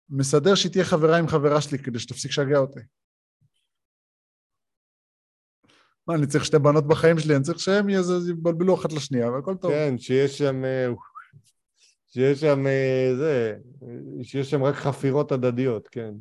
[0.09, 2.81] מסדר שהיא תהיה חברה עם חברה שלי כדי שתפסיק לשגע אותי.
[6.09, 9.71] מה, אני צריך שתי בנות בחיים שלי, אני צריך שהם יבלבלו אחת לשנייה, והכל טוב.
[9.71, 10.65] כן, שיש שם...
[10.65, 10.87] אה,
[12.09, 13.57] שיש שם אה, זה...
[14.23, 16.15] שיש שם רק חפירות הדדיות, כן.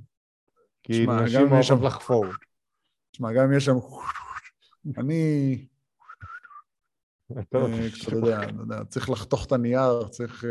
[0.83, 2.25] כי נשים אוהבות שם- לחפור.
[3.11, 3.75] תשמע, גם יש שם...
[4.97, 5.67] אני,
[7.31, 7.87] אתה לא אה.
[7.97, 8.15] אתה
[8.59, 10.45] יודע, צריך לחתוך את הנייר, צריך,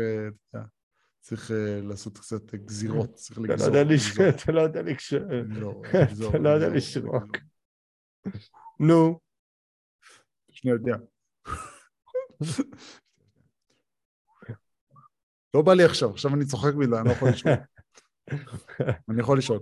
[1.19, 1.51] צריך
[1.83, 4.29] לעשות קצת גזירות, צריך אתה לא לגזור.
[4.29, 5.19] אתה לא יודע לקשור.
[6.29, 7.37] אתה לא יודע לשרוק.
[8.79, 9.19] נו,
[10.57, 10.97] שנייה, שנייה.
[15.53, 17.53] לא בא לי עכשיו, עכשיו אני צוחק בגלל, אני לא יכול לשאול.
[19.09, 19.59] אני יכול לשאול.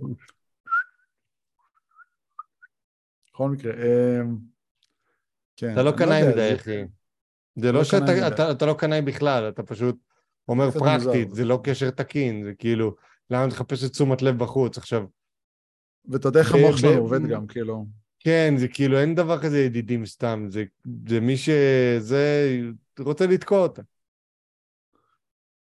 [3.32, 4.36] בכל מקרה, אמ,
[5.56, 5.72] כן.
[5.72, 6.84] אתה לא קנאי יודע, מדי, זה- אחי.
[7.56, 8.28] זה לא שאתה מדי.
[8.28, 9.96] אתה- אתה לא קנאי בכלל, אתה פשוט
[10.48, 11.30] אומר פרקטית.
[11.34, 12.96] זה לא קשר תקין, זה כאילו,
[13.30, 14.78] למה תחפש את תשומת לב בחוץ?
[14.78, 15.06] עכשיו,
[16.04, 17.86] ואתה יודע איך המוח שלנו עובד גם, כאילו.
[18.26, 20.64] כן, זה כאילו, אין דבר כזה ידידים סתם, זה,
[21.08, 22.56] זה מי שזה
[22.98, 23.82] רוצה לתקוע אותה.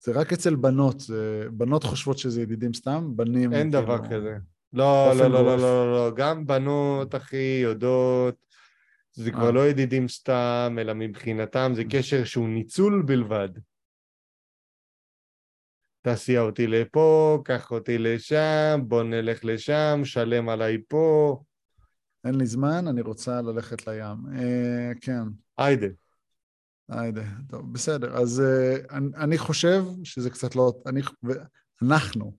[0.03, 3.53] זה רק אצל בנות, זה- בנות חושבות שזה ידידים סתם, בנים...
[3.53, 4.37] אין כאילו- דבר כזה.
[4.73, 5.43] לא, לא, לא, לא.
[5.45, 8.35] לא, לא, לא, גם בנות, אחי, יודעות,
[9.13, 9.51] זה כבר אה.
[9.51, 13.49] לא ידידים סתם, אלא מבחינתם זה קשר שהוא ניצול בלבד.
[16.01, 21.37] תסיע אותי לפה, קח אותי לשם, בוא נלך לשם, שלם עליי פה,
[22.25, 24.17] אין לי זמן, אני רוצה ללכת לים.
[24.37, 25.23] אה, כן,
[25.57, 25.87] היידה.
[26.89, 28.17] היידה, טוב, בסדר.
[28.17, 30.73] אז אה, אני, אני חושב שזה קצת לא...
[30.85, 31.01] אני,
[31.81, 32.33] אנחנו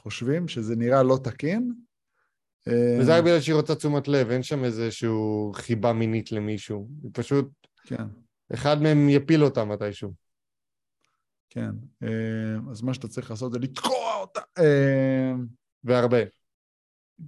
[0.00, 1.72] חושבים שזה נראה לא תקין.
[2.68, 6.88] אה, וזה רק בגלל שהיא רוצה תשומת לב, אין שם איזשהו חיבה מינית למישהו.
[7.02, 7.48] היא פשוט,
[7.84, 8.04] כן,
[8.54, 10.12] אחד מהם יפיל אותה מתישהו.
[11.50, 11.70] כן.
[12.02, 14.40] אה, אז מה שאתה צריך לעשות זה לתקוע אותה.
[14.58, 15.32] אה,
[15.84, 16.39] והרבה.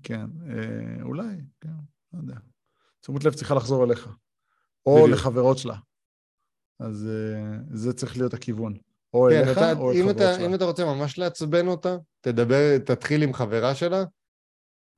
[0.03, 1.69] כן, אה, אולי, כן,
[2.13, 2.37] לא יודע.
[3.01, 4.09] תשומת לב צריכה לחזור אליך.
[4.87, 5.19] או בדיוק.
[5.19, 5.77] לחברות שלה.
[6.81, 8.77] אז אה, זה צריך להיות הכיוון.
[9.15, 10.47] או כן, אליך אתה, או אל אם, חברות אתה, שלה.
[10.47, 14.05] אם אתה רוצה ממש לעצבן אותה, תדבר, תתחיל עם חברה שלה,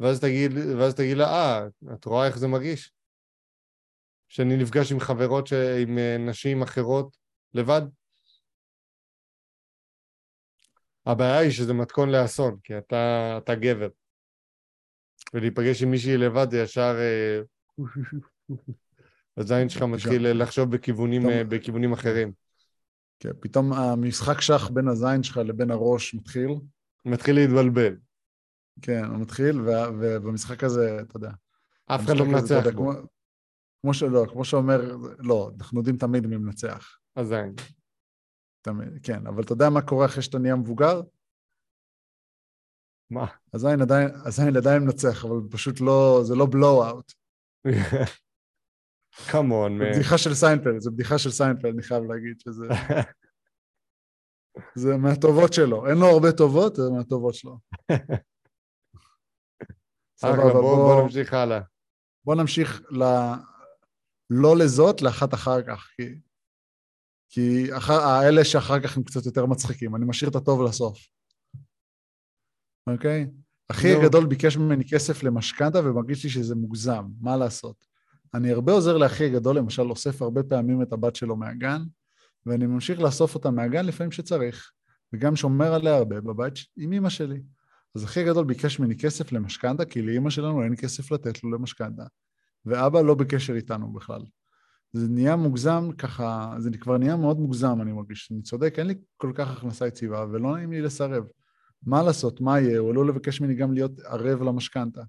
[0.01, 2.93] ואז תגיד, ואז תגיד לה, אה, את רואה איך זה מרגיש?
[4.29, 5.53] שאני נפגש עם חברות, ש...
[5.53, 7.17] עם אה, נשים אחרות
[7.55, 7.83] לבד?
[11.07, 13.89] הבעיה היא שזה מתכון לאסון, כי אתה, אתה גבר.
[15.35, 16.97] ולהיפגש עם מישהי לבד זה ישר...
[16.99, 17.41] אה,
[19.37, 22.33] הזין שלך מתחיל לחשוב בכיוונים, פתאום- אה, בכיוונים אחרים.
[23.21, 26.51] כן, פתאום המשחק שח בין הזין שלך לבין הראש מתחיל.
[27.05, 27.97] מתחיל להתבלבל.
[28.83, 31.31] כן, הוא מתחיל, וה- ובמשחק הזה, אתה יודע.
[31.87, 32.71] אף אחד לא מנצח בו.
[32.73, 32.93] כמו-
[33.83, 36.99] כמו שלא, כמו שאומר, לא, אנחנו יודעים תמיד מי מנצח.
[37.17, 37.55] הזין.
[38.63, 41.01] תמיד, כן, אבל אתה יודע מה קורה אחרי שאתה נהיה מבוגר?
[43.11, 43.27] מה?
[43.55, 47.13] הזין עדיין, הזין עדיין מנצח, אבל פשוט לא, זה לא blowout.
[49.31, 52.67] Come on, זה בדיחה של סיינפלד, זה בדיחה של סיינפלד, אני חייב להגיד שזה...
[54.83, 55.87] זה מהטובות שלו.
[55.87, 57.59] אין לו הרבה טובות, זה מהטובות שלו.
[60.21, 61.61] סבבה, בוא בוא- בוא נמשיך הלאה.
[62.25, 63.03] בוא נמשיך ל...
[64.31, 66.03] לא לזאת, לאחת אחר כך, כי...
[67.29, 67.93] כי אחר...
[67.95, 69.97] האלה שאחר כך הם קצת יותר מצחיקים.
[69.97, 70.99] אני משאיר את הטוב לסוף.
[72.87, 73.27] אוקיי?
[73.69, 73.95] אחי.
[73.95, 77.85] הגדול ביקש ממני כסף למשכנתה ומרגיש לי שזה מוגזם, מה לעשות?
[78.35, 81.83] אני הרבה עוזר לאחי הגדול, למשל אוסף הרבה פעמים את הבת שלו מהגן,
[82.47, 84.71] ואני ממשיך לאסוף אותה מהגן לפעמים שצריך,
[85.13, 87.41] וגם שומר עליה הרבה בבית עם אמא שלי.
[87.95, 92.03] אז אחי הגדול ביקש ממני כסף למשכנתה, כי לאימא שלנו אין כסף לתת לו למשכנתה,
[92.67, 94.23] ואבא לא בקשר איתנו בכלל.
[94.93, 98.29] זה נהיה מוגזם ככה, זה כבר נהיה מאוד מוגזם, אני מרגיש.
[98.33, 101.25] אני צודק, אין לי כל כך הכנסה יציבה, ולא נעים לי לסרב.
[101.87, 102.79] מה לעשות, מה יהיה?
[102.79, 105.03] הוא עלול לבקש ממני גם להיות ערב למשכנתה.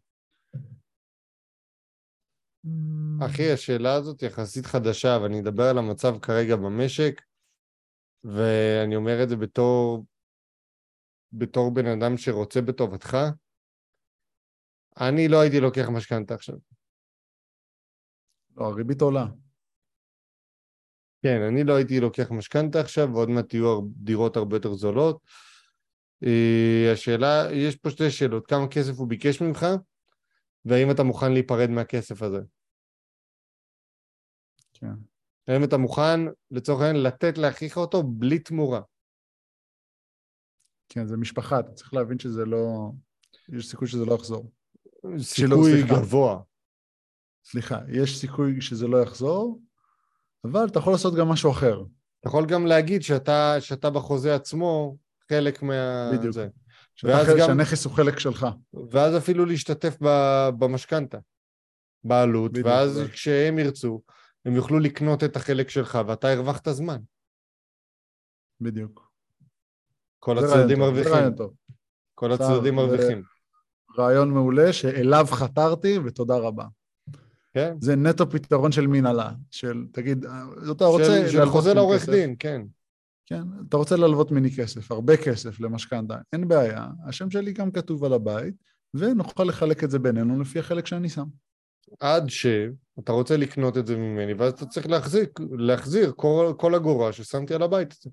[3.25, 7.21] אחי, השאלה הזאת יחסית חדשה, ואני אדבר על המצב כרגע במשק,
[8.23, 10.05] ואני אומר את זה בתור,
[11.33, 13.17] בתור בן אדם שרוצה בטובתך.
[15.01, 16.55] אני לא הייתי לוקח משכנתה עכשיו.
[18.55, 19.25] לא, הריבית עולה.
[21.23, 25.21] כן, אני לא הייתי לוקח משכנתה עכשיו, ועוד מעט יהיו דירות הרבה יותר זולות.
[26.25, 29.65] אה, השאלה, יש פה שתי שאלות, כמה כסף הוא ביקש ממך,
[30.65, 32.39] והאם אתה מוכן להיפרד מהכסף הזה.
[34.73, 34.93] כן.
[35.47, 36.19] האם אתה מוכן,
[36.51, 38.81] לצורך העניין, לתת לאחיך אותו בלי תמורה.
[40.89, 42.91] כן, זה משפחה, אתה צריך להבין שזה לא...
[43.49, 44.51] יש סיכוי שזה לא יחזור.
[45.19, 45.95] סיכוי סליחה.
[45.95, 46.41] גבוה.
[47.45, 49.61] סליחה, יש סיכוי שזה לא יחזור,
[50.43, 51.83] אבל אתה יכול לעשות גם משהו אחר.
[52.19, 54.97] אתה יכול גם להגיד שאתה, שאתה בחוזה עצמו
[55.29, 56.09] חלק מה...
[56.13, 56.33] בדיוק.
[56.33, 56.47] זה.
[56.95, 58.47] שאתה חלק- גם- שהנכס הוא חלק שלך.
[58.91, 61.17] ואז אפילו להשתתף ב- במשכנתה,
[62.03, 64.01] בעלות, בדיוק, ואז אבל- כשהם ירצו,
[64.45, 66.97] הם יוכלו לקנות את החלק שלך, ואתה הרווחת זמן.
[68.61, 69.11] בדיוק.
[70.19, 71.13] כל הצדדים זה מרוויחים.
[71.13, 71.53] רעיון טוב.
[72.15, 73.23] כל הצדדים מרוויחים.
[73.97, 76.65] רעיון מעולה שאליו חתרתי, ותודה רבה.
[77.53, 77.75] כן?
[77.81, 80.31] זה נטו פתרון של מנהלה, של, תגיד, אה,
[80.71, 81.29] אתה רוצה...
[81.31, 82.09] של, חוזה לעורך?
[82.09, 82.61] דין, כן.
[83.25, 88.03] כן, אתה רוצה ללוות ממני כסף, הרבה כסף למשכנתה, אין בעיה, השם שלי גם כתוב
[88.03, 88.55] על הבית,
[88.93, 91.25] ונוכל לחלק את זה בינינו לפי החלק שאני שם.
[91.99, 97.13] עד שאתה רוצה לקנות את זה ממני, ואז אתה צריך להחזיק, להחזיר כל, כל אגורה
[97.13, 98.09] ששמתי על הבית הזה.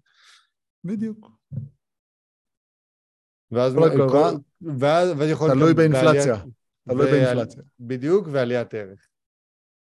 [0.84, 1.30] בדיוק.
[3.50, 3.74] ואז...
[3.74, 4.30] כל אגורה,
[4.78, 6.36] ואז, ואז יכול להיות תלוי באינפלציה.
[6.88, 7.62] תלוי באינפלציה.
[7.80, 9.08] בדיוק, ועליית ערך.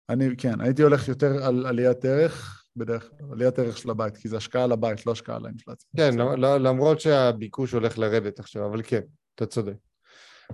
[0.08, 4.28] אני, כן, הייתי הולך יותר על עליית ערך, בדרך כלל, עליית ערך של הבית, כי
[4.28, 5.88] זה השקעה על הבית, לא השקעה על האינפלציה.
[5.96, 9.00] כן, לא- לא- למרות שהביקוש הולך לרדת עכשיו, אבל כן,
[9.34, 9.76] אתה צודק.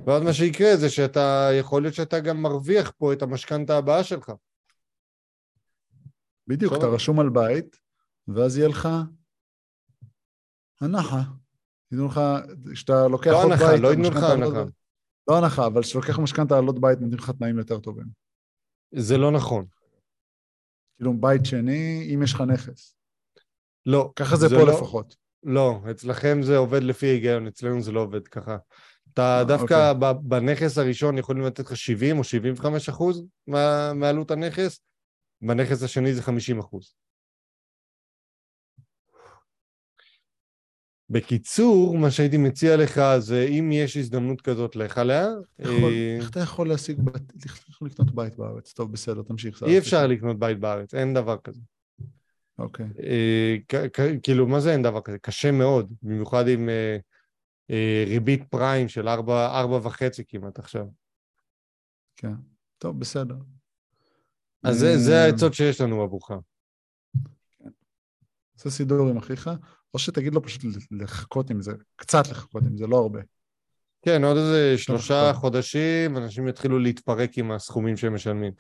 [0.07, 4.33] ואז מה שיקרה זה שאתה, יכול להיות שאתה גם מרוויח פה את המשכנתה הבאה שלך.
[6.47, 7.77] בדיוק, אתה רשום על בית,
[8.29, 8.89] ואז יהיה לך
[10.81, 11.23] הנחה.
[11.93, 12.21] ייתנו לך,
[12.73, 13.81] כשאתה לוקח לא עוד הנחה, בית...
[13.81, 14.65] לא ייתנו לך עוד הנחה.
[15.31, 18.07] לא הנחה, אבל כשאתה לוקח משכנתה על עוד בית, נותנים לך תנאים יותר טובים.
[18.95, 19.67] זה לא נכון.
[20.99, 22.95] כאילו, בית שני, אם יש לך נכס.
[23.87, 24.13] לא.
[24.17, 25.17] ככה זה, פה לא- לפחות.
[25.45, 28.57] לא, אצלכם זה עובד לפי היגיון, אצלנו זה לא עובד ככה.
[29.15, 34.31] אתה אה, דווקא ב- בנכס הראשון יכולים לתת לך 70 או 75 אחוז מה- מעלות
[34.31, 34.81] הנכס,
[35.43, 36.95] בנכס השני זה 50 אחוז.
[41.11, 45.27] בקיצור, מה שהייתי מציע לך זה אם יש הזדמנות כזאת, לך עליה.
[45.59, 48.73] איך אה, איך אתה יכול להשיג, בית- איך לקנות בית בארץ?
[48.73, 49.63] טוב, בסדר, תמשיך.
[49.63, 51.61] אי אפשר לקנות בית בארץ, אין דבר כזה.
[52.59, 52.87] אוקיי.
[53.03, 53.57] אה,
[54.23, 55.19] כאילו, מה זה אין דבר כזה?
[55.19, 56.69] קשה מאוד, במיוחד עם
[57.71, 60.87] אה, ריבית פריים של ארבע, וחצי כמעט עכשיו.
[62.17, 62.33] כן.
[62.79, 63.37] טוב, בסדר.
[64.63, 66.31] אז זה, העצות שיש לנו עבורך.
[68.55, 69.51] עושה סידור עם אחיך,
[69.95, 73.21] או שתגיד לו פשוט לחכות עם זה, קצת לחכות עם זה, לא הרבה.
[74.03, 75.41] כן, עוד איזה שלושה טוב.
[75.41, 78.53] חודשים, אנשים יתחילו להתפרק עם הסכומים שהם משלמים.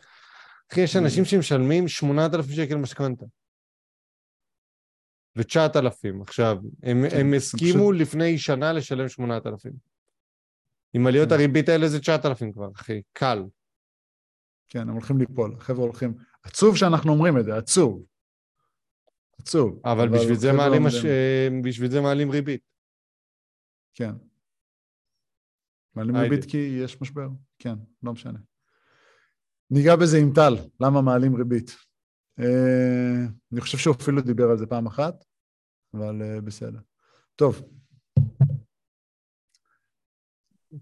[0.73, 3.27] אחי, יש אנשים שמשלמים 8,000 שקל משכנתה.
[5.37, 6.57] ו-9,000 עכשיו.
[6.83, 9.73] הם, כן, הם הסכימו פשוט- לפני שנה לשלם 8,000.
[10.93, 11.35] עם עליות כן.
[11.35, 13.43] הריבית האלה זה 9,000 כבר, אחי, קל.
[14.69, 16.15] כן, הם הולכים ליפול, החבר'ה הולכים...
[16.43, 18.03] עצוב שאנחנו אומרים את זה, עצוב.
[19.39, 19.81] עצוב.
[19.85, 20.95] אבל בשביל זה חבר'ה מעלים, מש...
[21.65, 22.61] בשביל זה מעלים ריבית.
[23.95, 24.13] כן.
[25.95, 26.31] מעלים היידה.
[26.31, 27.29] ריבית כי יש משבר,
[27.59, 28.39] כן, לא משנה.
[29.71, 31.77] ניגע בזה עם טל, למה מעלים ריבית.
[32.41, 35.25] אה, אני חושב שהוא אפילו דיבר על זה פעם אחת,
[35.95, 36.79] אבל אה, בסדר.
[37.37, 37.63] טוב.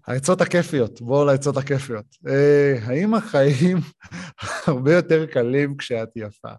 [0.07, 2.05] העצות הכיפיות, בואו לעצות הכיפיות.
[2.27, 3.77] אה, האם החיים
[4.67, 6.53] הרבה יותר קלים כשאת יפה?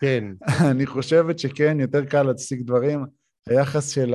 [0.00, 0.24] כן,
[0.70, 3.04] אני חושבת שכן, יותר קל להציג דברים.
[3.48, 4.14] היחס של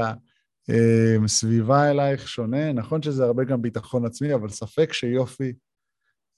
[1.24, 2.74] הסביבה אלייך שונה.
[2.74, 5.54] נכון שזה הרבה גם ביטחון עצמי, אבל ספק שיופי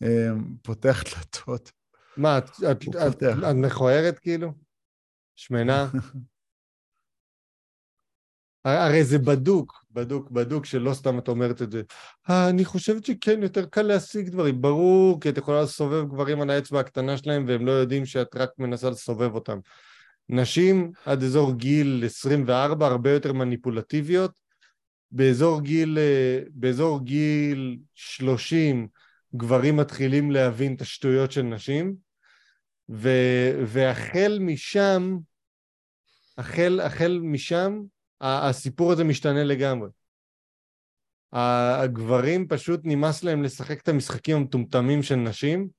[0.04, 0.30] אה,
[0.62, 1.72] פותח דלתות.
[2.18, 3.24] מה, את, את, את.
[3.24, 4.54] את מכוערת כאילו?
[5.36, 5.88] שמנה?
[8.74, 11.82] הרי זה בדוק, בדוק, בדוק, שלא סתם את אומרת את זה.
[12.30, 14.61] "אה, אני חושבת שכן, יותר קל להשיג דברים.
[14.61, 18.49] ברור, כי את יכולה לסובב גברים על האצבע הקטנה שלהם, והם לא יודעים שאת רק
[18.57, 19.59] מנסה לסובב אותם.
[20.30, 24.32] נשים עד אזור גיל 24 הרבה יותר מניפולטיביות,
[25.11, 28.88] באזור גיל, אה, באזור גיל 30
[29.36, 31.95] גברים מתחילים להבין את השטויות של נשים,
[32.89, 33.09] ו,
[33.65, 35.18] והחל משם,
[36.38, 37.82] החל, החל משם,
[38.22, 39.89] הסיפור הזה משתנה לגמרי.
[41.34, 45.70] הגברים פשוט נמאס להם לשחק את המשחקים המטומטמים של נשים,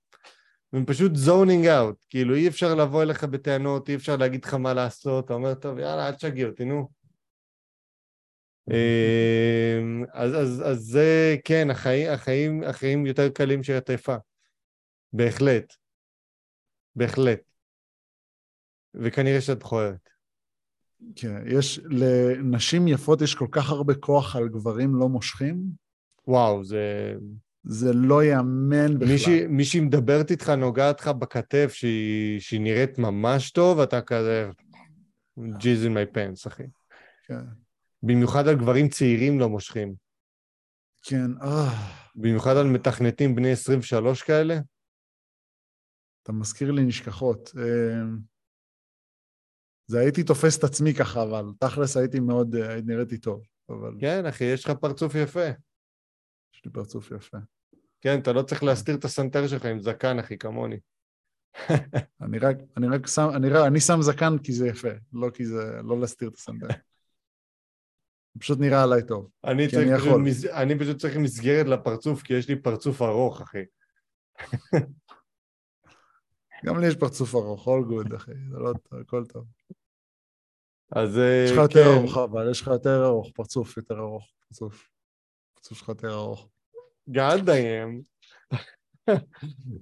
[0.72, 4.74] והם פשוט זונינג אאוט, כאילו אי אפשר לבוא אליך בטענות, אי אפשר להגיד לך מה
[4.74, 6.89] לעשות, אתה אומר, טוב, יאללה, אל תשגע אותי, נו.
[8.70, 14.16] אמ, אז, אז, אז זה, כן, החיים, החיים, החיים יותר קלים של הטרפה.
[15.12, 15.74] בהחלט.
[16.97, 17.41] בהחלט.
[18.95, 20.18] וכנראה שאת מכוערת.
[21.16, 25.62] כן, יש, לנשים יפות יש כל כך הרבה כוח על גברים לא מושכים.
[26.28, 27.14] וואו, זה...
[27.64, 29.12] זה לא ייאמן בכלל.
[29.12, 34.51] מישהי, מישהי מדברת איתך, נוגעת לך בכתף, שהיא, שהיא נראית ממש טוב, אתה כזה...
[35.59, 36.62] ג'יז אין מי פנס, אחי.
[37.26, 37.44] כן.
[38.03, 39.94] במיוחד על גברים צעירים לא מושכים.
[41.03, 41.94] כן, אה.
[42.16, 44.59] במיוחד על מתכנתים בני 23 כאלה.
[46.22, 47.51] אתה מזכיר לי נשכחות.
[49.91, 53.95] זה הייתי תופס את עצמי ככה, אבל תכלס הייתי מאוד, אה, נראיתי טוב, אבל...
[54.01, 55.49] כן, אחי, יש לך פרצוף יפה.
[56.55, 57.39] יש לי פרצוף יפה.
[58.01, 60.76] כן, אתה לא צריך להסתיר את הסנטר שלך עם זקן, אחי, כמוני.
[62.22, 65.80] אני רק, אני רק שם, אני, אני שם זקן כי זה יפה, לא כי זה,
[65.84, 66.66] לא להסתיר את הסנטר.
[68.39, 69.30] פשוט נראה עליי טוב.
[69.45, 70.22] אני, צריך, אני, יכול.
[70.22, 70.45] מס...
[70.45, 73.62] אני פשוט צריך מסגרת לפרצוף, כי יש לי פרצוף ארוך, אחי.
[76.65, 79.45] גם לי יש פרצוף ארוך, all good, אחי, זה לא, הכל טוב.
[80.93, 81.99] אז אה, יש לך יותר כן.
[81.99, 84.91] ארוך, אבל יש לך יותר ארוך, פרצוף יותר ארוך, פרצוף.
[85.55, 86.49] פרצוף שלך יותר ארוך.
[87.11, 88.03] God damn.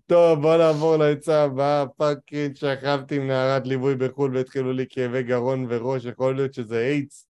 [0.07, 1.87] טוב, בוא נעבור לעצה הבאה.
[1.87, 7.29] Fucking, שכבתי עם נערת ליווי בחו"ל והתחילו לי כאבי גרון וראש, יכול להיות שזה איידס.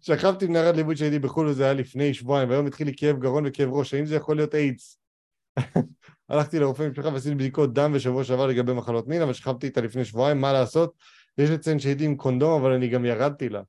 [0.00, 3.46] שכבתי עם נערת ליווי שהייתי בחו"ל וזה היה לפני שבועיים, והיום התחיל לי כאב גרון
[3.46, 4.97] וכאב ראש, האם זה יכול להיות איידס?
[6.28, 10.04] הלכתי לרופא משפחה ועשיתי בדיקות דם בשבוע שעבר לגבי מחלות מין, אבל שכבתי איתה לפני
[10.04, 10.94] שבועיים, מה לעשות?
[11.38, 13.62] יש לציין שהייתי עם קונדום, אבל אני גם ירדתי לה.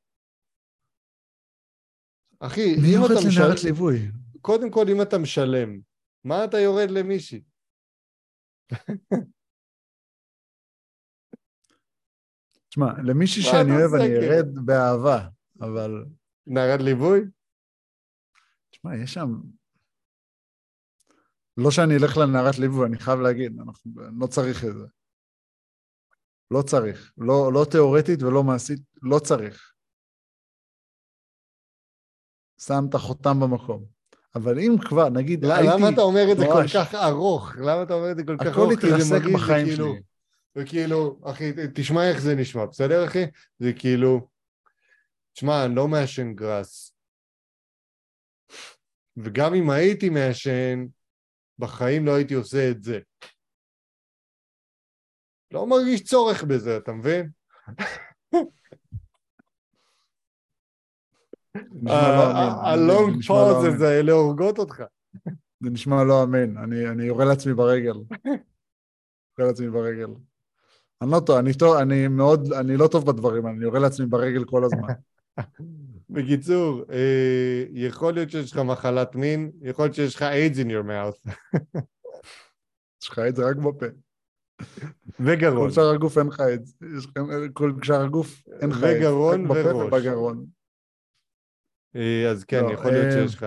[2.40, 3.56] אחי, אם אתה משלם...
[3.64, 4.12] ליווי?
[4.42, 5.80] קודם כל, אם אתה משלם,
[6.24, 7.42] מה אתה יורד למישהי?
[12.70, 15.28] תשמע, למישהי שאני אוהב אני ארד באהבה,
[15.62, 16.06] אבל...
[16.48, 17.22] נערת ליווי?
[18.70, 19.42] תשמע, יש שם...
[21.60, 24.86] לא שאני אלך לנערת ליווי, אני חייב להגיד, אנחנו לא צריך את זה.
[26.52, 27.14] לא צריך.
[27.18, 29.74] לא, לא תיאורטית ולא מעשית, לא צריך.
[32.62, 33.86] שם את החותם במקום.
[34.36, 35.74] אבל אם כבר, נגיד, لا, הייתי...
[35.74, 37.56] למה אתה אומר את זה כל כך ארוך?
[37.56, 38.58] למה אתה אומר את זה כל כך ארוך?
[38.58, 40.02] הכל התרסק בחיים כאילו, שלי.
[40.56, 43.26] וכאילו, אחי, תשמע איך זה נשמע, בסדר אחי?
[43.60, 44.28] זה כאילו,
[45.34, 46.94] תשמע, אני לא מעשן גראס.
[49.18, 50.86] וגם אם הייתי מעשן,
[51.60, 53.00] בחיים לא הייתי עושה את זה.
[55.52, 57.30] לא מרגיש צורך בזה, אתה מבין?
[62.64, 64.84] הלונג פאוזס האלה הורגות אותך.
[65.60, 67.96] זה נשמע לא אמין, אני יורה לעצמי ברגל.
[69.38, 70.08] יורה לעצמי ברגל.
[71.02, 71.38] אני לא טוב,
[71.82, 74.88] אני מאוד, אני לא טוב בדברים, אני יורה לעצמי ברגל כל הזמן.
[76.10, 80.86] בקיצור, אה, יכול להיות שיש לך מחלת מין, יכול להיות שיש לך AIDS in your
[80.88, 81.32] mouth.
[83.02, 83.86] יש לך AIDS רק בפה.
[85.20, 85.68] וגרון.
[85.70, 86.90] כל שאר הגוף אין לך AIDS.
[87.54, 88.86] כל שאר הגוף אין לך AIDS.
[88.98, 89.94] וגרון וראש.
[89.94, 90.46] ובגרון.
[91.96, 93.46] אה, אז כן, לא, יכול להיות אה, שיש לך.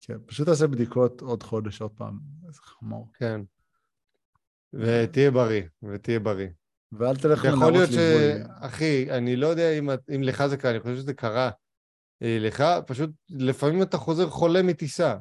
[0.00, 2.18] כן, פשוט תעשה בדיקות עוד חודש, עוד פעם.
[2.46, 3.10] איזה חמור.
[3.14, 3.40] כן.
[4.72, 6.48] ותהיה בריא, ותהיה בריא.
[6.92, 7.62] ואל תלך לנערות.
[7.62, 7.96] יכול להיות ש...
[8.60, 11.50] אחי, אני לא יודע אם, אם לך זה קרה, אני חושב שזה קרה.
[12.22, 15.16] אה, לך, פשוט לפעמים אתה חוזר חולה מטיסה,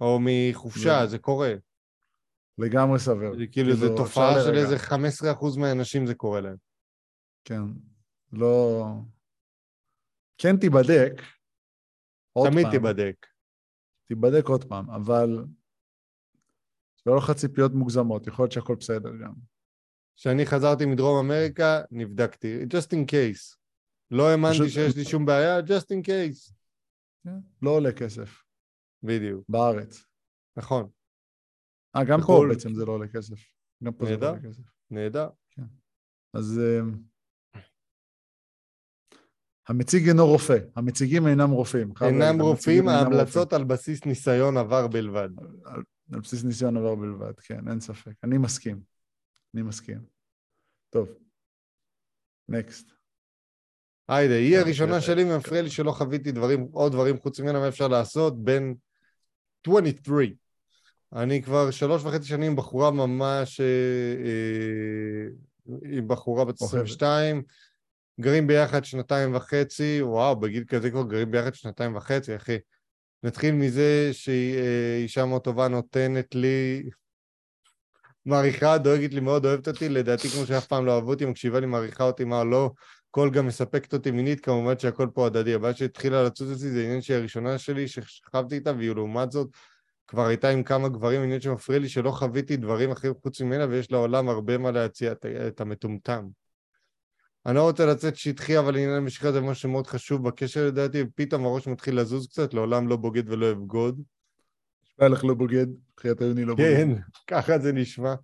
[0.00, 1.54] או מחופשה, זה קורה.
[2.58, 3.36] לגמרי סביר.
[3.38, 6.56] זה כאילו, זו כאילו, תופעה של איזה 15% מהאנשים זה קורה להם.
[7.44, 7.60] כן,
[8.32, 8.84] לא...
[10.38, 11.22] כן תיבדק.
[12.44, 12.70] תמיד פעם.
[12.70, 13.26] תיבדק.
[14.08, 15.44] תיבדק עוד פעם, אבל
[17.06, 19.32] לא לך ציפיות מוגזמות, יכול להיות שהכל בסדר גם.
[20.18, 23.56] כשאני חזרתי מדרום אמריקה, נבדקתי, just in case.
[24.10, 24.68] לא האמנתי פשוט...
[24.68, 26.52] שיש לי שום בעיה, just in case.
[27.24, 28.42] כן, לא עולה כסף.
[29.02, 29.44] בדיוק.
[29.48, 30.04] בארץ.
[30.56, 30.88] נכון.
[31.96, 32.20] אה, גם.
[32.26, 33.36] פה בעצם זה לא עולה כסף.
[33.84, 34.62] גם פה נהדר, זה לא עולה כסף.
[34.90, 35.28] נהדר.
[35.50, 35.62] כן.
[36.34, 37.58] אז uh,
[39.68, 41.92] המציג אינו רופא, המציגים אינם רופאים.
[42.00, 45.28] אינם רופאים, ההמלצות על בסיס ניסיון עבר בלבד.
[45.64, 48.12] על, על בסיס ניסיון עבר בלבד, כן, אין ספק.
[48.24, 48.97] אני מסכים.
[49.54, 49.98] אני מסכים.
[50.90, 51.08] טוב,
[52.48, 52.90] נקסט.
[54.08, 55.36] היידה, היא כן, הראשונה שלי, כן.
[55.36, 58.74] מפריע לי שלא חוויתי דברים, עוד דברים חוץ ממנה, מה אפשר לעשות בין
[59.66, 60.28] 23.
[61.12, 63.66] אני כבר שלוש וחצי שנים בחורה ממש, אה,
[64.24, 65.28] אה,
[65.96, 66.74] עם בחורה בת אוהבת.
[66.74, 67.42] 22,
[68.20, 72.58] גרים ביחד שנתיים וחצי, וואו, בגיל כזה כבר גרים ביחד שנתיים וחצי, אחי.
[73.22, 76.82] נתחיל מזה שהיא אה, אישה מאוד טובה, נותנת לי,
[78.28, 81.66] מעריכה, דואגת לי מאוד, אוהבת אותי, לדעתי כמו שאף פעם לא אהבו אותי, מקשיבה לי,
[81.66, 82.70] מעריכה אותי, מה לא,
[83.10, 85.54] קול גם מספקת אותי מינית, כמובן שהכל פה הדדי.
[85.54, 89.48] הבעיה שהתחילה לצוץ אצלי זה עניין שהיא הראשונה שלי ששכבתי איתה, והיא לעומת זאת
[90.06, 93.92] כבר הייתה עם כמה גברים, עניין שמפריע לי שלא חוויתי דברים אחרים חוץ ממנה, ויש
[93.92, 96.26] לעולם הרבה מה להציע את, המטומטם.
[97.46, 101.44] אני לא רוצה לצאת שטחי, אבל עניין המשיכה זה משהו מאוד חשוב בקשר לדעתי, ופתאום
[101.44, 104.02] הראש מתחיל לזוז קצת, לעולם לא בוגד ולא אבגוד.
[105.00, 105.66] לך לא בוגד,
[106.00, 106.74] חיית היוני לא בוגד.
[106.76, 106.88] כן,
[107.26, 108.14] ככה זה נשמע.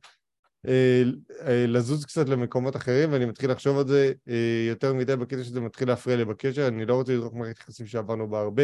[0.69, 1.03] אה,
[1.41, 5.61] אה, לזוז קצת למקומות אחרים, ואני מתחיל לחשוב על זה אה, יותר מדי בקטע שזה
[5.61, 8.63] מתחיל להפריע לי בקשר, אני לא רוצה לזרוק מערכת יחסים שעברנו בה הרבה,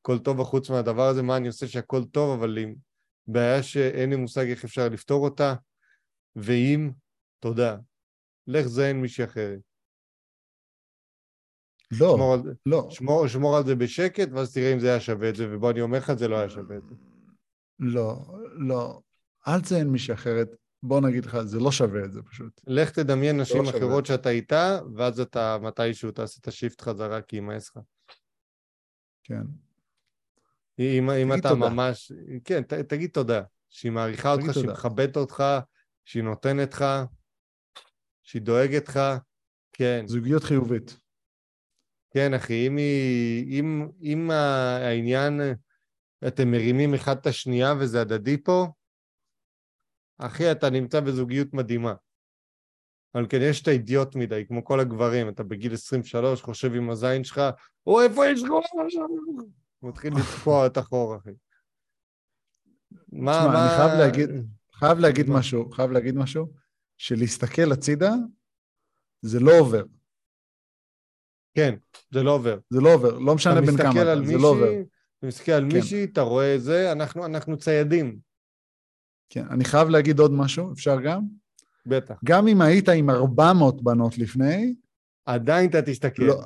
[0.00, 2.74] הכל טוב בחוץ מהדבר הזה, מה אני עושה שהכל טוב, אבל עם
[3.26, 5.54] בעיה שאין לי מושג איך אפשר לפתור אותה,
[6.36, 6.90] ואם,
[7.40, 7.76] תודה,
[8.46, 9.58] לך זיין מישהי אחרת.
[11.90, 12.86] לא, שמור על, לא.
[12.90, 15.80] שמור, שמור על זה בשקט, ואז תראה אם זה היה שווה את זה, ובוא, אני
[15.80, 17.07] אומר לך, זה לא היה שווה את זה.
[17.78, 19.00] לא, לא.
[19.48, 20.48] אל תציין מישהי אחרת.
[20.82, 22.60] בוא נגיד לך, זה לא שווה את זה פשוט.
[22.66, 23.78] לך תדמיין נשים לא שווה.
[23.78, 27.82] אחרות שאתה איתה, ואז אתה מתישהו תעשה את השיפט חזרה, כי ימאס לך.
[29.24, 29.42] כן.
[30.78, 31.68] אם, אם אתה תודה.
[31.68, 32.12] ממש...
[32.44, 33.42] כן, ת, תגיד תודה.
[33.68, 34.68] שהיא מעריכה אותך, שהיא.
[34.68, 35.44] מכבדת אותך,
[36.04, 36.84] שהיא נותנת לך,
[38.22, 39.00] שהיא דואגת לך.
[39.72, 40.98] כן, זוגיות חיובית.
[42.10, 45.40] כן, אחי, אם, היא, אם, אם העניין,
[46.26, 48.66] אתם מרימים אחד את השנייה וזה הדדי פה,
[50.18, 51.94] אחי, אתה נמצא בזוגיות מדהימה.
[53.14, 57.24] אבל כן, יש את האידיוט מדי, כמו כל הגברים, אתה בגיל 23, חושב עם הזין
[57.24, 57.40] שלך,
[57.86, 58.50] או איפה יש לך?
[59.82, 61.30] מתחיל לתקוע את החור, אחי.
[63.12, 63.66] מה, תשמע, מה...
[63.68, 65.26] אני חייב להגיד- חייב להגיד?
[65.30, 66.52] משהו, חייב להגיד משהו,
[66.96, 68.12] שלהסתכל הצידה,
[69.22, 69.84] זה לא עובר.
[71.54, 71.74] כן,
[72.10, 72.58] זה לא עובר.
[72.70, 74.70] זה לא עובר, לא משנה אתה בין כמה מסתכל אתה, על זה לא עובר.
[75.18, 75.76] אתה מסתכל על כן.
[75.76, 78.18] מישהי, אתה רואה זה, אנחנו, אנחנו ציידים,
[79.30, 81.22] כן, אני חייב להגיד עוד משהו, אפשר גם?
[81.86, 82.14] בטח.
[82.24, 84.74] גם אם היית עם 400 בנות לפני,
[85.26, 86.42] עדיין אתה תסתכל, לא,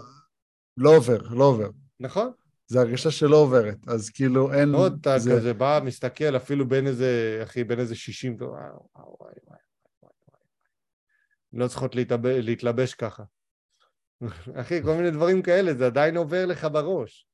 [0.77, 1.71] לא עובר, לא עובר.
[2.01, 2.31] נכון?
[2.67, 4.75] זו הרגשה שלא עוברת, אז כאילו אין...
[4.75, 8.57] עוד אתה זה- כזה בא, מסתכל, אפילו בין איזה, אחי, בין איזה 60, אתה אומר,
[8.59, 9.59] וואו, וואו, וואי, וואי,
[10.03, 10.41] וואי, וואי.
[11.53, 13.23] לא צריכות להתלבש, להתלבש ככה.
[14.61, 17.27] אחי, כל מיני דברים כאלה, זה עדיין עובר לך בראש.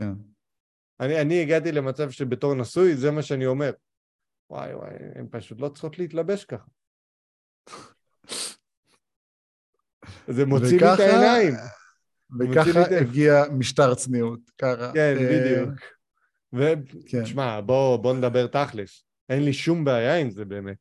[0.00, 0.12] כן.
[1.00, 3.70] אני, אני הגעתי למצב שבתור נשוי, זה מה שאני אומר.
[4.50, 6.66] וואי וואי, הן פשוט לא צריכות להתלבש ככה.
[10.28, 11.54] זה מוציא לי את וככה- העיניים.
[12.38, 14.92] לי וככה ה- הגיע משטר צניעות, ככה.
[14.94, 15.80] כן, אה, בדיוק.
[17.10, 17.18] כן.
[17.22, 19.04] ותשמע, בוא, בוא נדבר תכלס.
[19.28, 20.76] אין לי שום בעיה עם זה באמת.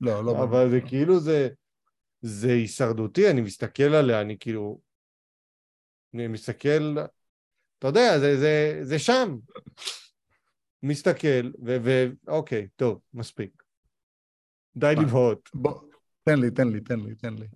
[0.00, 0.42] לא, לא.
[0.44, 0.88] אבל זה לא.
[0.88, 1.48] כאילו זה,
[2.20, 4.80] זה הישרדותי, אני מסתכל עליה, אני כאילו,
[6.14, 6.96] אני מסתכל,
[7.82, 9.36] אתה יודע, זה, זה, זה שם.
[10.82, 11.50] מסתכל,
[12.24, 13.62] ואוקיי, טוב, מספיק.
[14.76, 14.94] די?
[15.02, 15.50] לבהות.
[16.22, 17.46] תן לי, תן לי, תן לי, תן לי.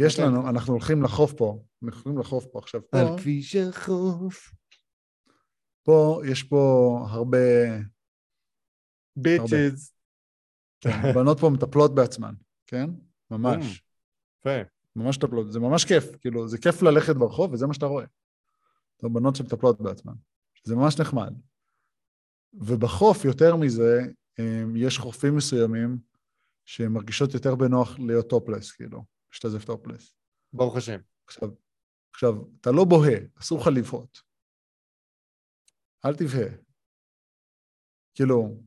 [0.00, 2.80] יש נותן לנו, אנחנו הולכים לחוף פה, אנחנו הולכים לחוף פה עכשיו.
[2.90, 4.50] פה, על כביש החוף.
[5.82, 7.38] פה, יש פה הרבה,
[9.16, 9.92] ביצ'ז.
[10.80, 12.34] כן, בנות פה מטפלות בעצמן,
[12.66, 12.90] כן?
[13.30, 13.82] ממש.
[14.40, 14.58] יפה.
[14.96, 18.04] ממש מטפלות, זה ממש כיף, כאילו, זה כיף ללכת ברחוב וזה מה שאתה רואה.
[19.02, 20.14] רואה בנות שמטפלות בעצמן,
[20.64, 21.34] זה ממש נחמד.
[22.52, 24.02] ובחוף, יותר מזה,
[24.76, 25.98] יש חופים מסוימים
[26.64, 30.14] שמרגישות יותר בנוח להיות טופלס, כאילו, להשתזף טופלס.
[30.52, 30.98] ברוך השם.
[31.26, 31.48] עכשיו,
[32.14, 34.22] עכשיו, אתה לא בוהה, אסור לך לבהות.
[36.04, 36.48] אל תבהה.
[38.14, 38.60] כאילו,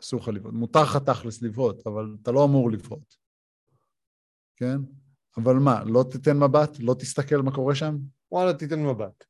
[0.00, 0.54] אסור לך לבהות.
[0.54, 3.16] מותר לך תכלס לבהות, אבל אתה לא אמור לבהות.
[4.56, 4.76] כן?
[5.36, 6.70] אבל מה, לא תיתן מבט?
[6.80, 7.96] לא תסתכל מה קורה שם?
[8.32, 9.24] וואלה, תיתן מבט.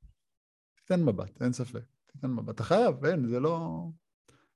[0.84, 1.84] תיתן מבט, אין ספק.
[2.06, 2.54] תיתן מבט.
[2.54, 3.84] אתה חייב, אין, זה לא...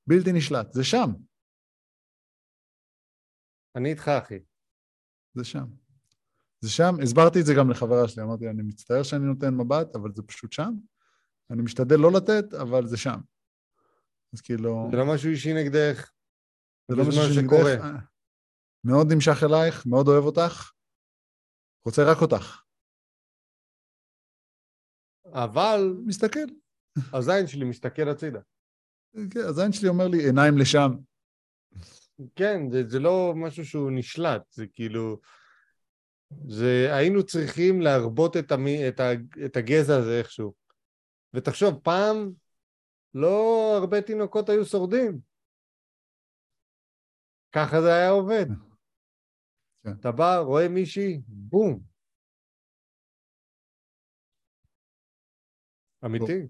[0.06, 1.10] בלתי נשלט, זה שם,
[3.76, 4.38] אני איתך, אחי.
[5.34, 5.64] זה שם.
[6.60, 10.12] זה שם, הסברתי את זה גם לחברה שלי, אמרתי, אני מצטער שאני נותן מבט, אבל
[10.14, 10.74] זה פשוט שם.
[11.50, 13.20] אני משתדל לא לתת, אבל זה שם.
[14.34, 14.88] אז כאילו...
[14.90, 16.10] זה לא משהו אישי נגדך.
[16.88, 17.34] זה לא משהו.
[17.34, 17.72] שקורה.
[17.72, 18.00] אה,
[18.84, 20.72] מאוד נמשך אלייך, מאוד אוהב אותך,
[21.86, 22.62] רוצה רק אותך.
[25.32, 26.46] אבל מסתכל.
[27.12, 28.40] הזין שלי מסתכל הצידה.
[29.30, 30.90] כן, הזין שלי אומר לי, עיניים לשם.
[32.36, 35.20] כן, זה, זה לא משהו שהוא נשלט, זה כאילו...
[36.48, 39.12] זה היינו צריכים להרבות את, המי, את, ה,
[39.44, 40.54] את הגזע הזה איכשהו.
[41.34, 42.32] ותחשוב, פעם
[43.14, 45.18] לא הרבה תינוקות היו שורדים.
[47.52, 48.46] ככה זה היה עובד.
[49.84, 49.90] כן.
[50.00, 51.87] אתה בא, רואה מישהי, בום.
[56.04, 56.46] אמיתי.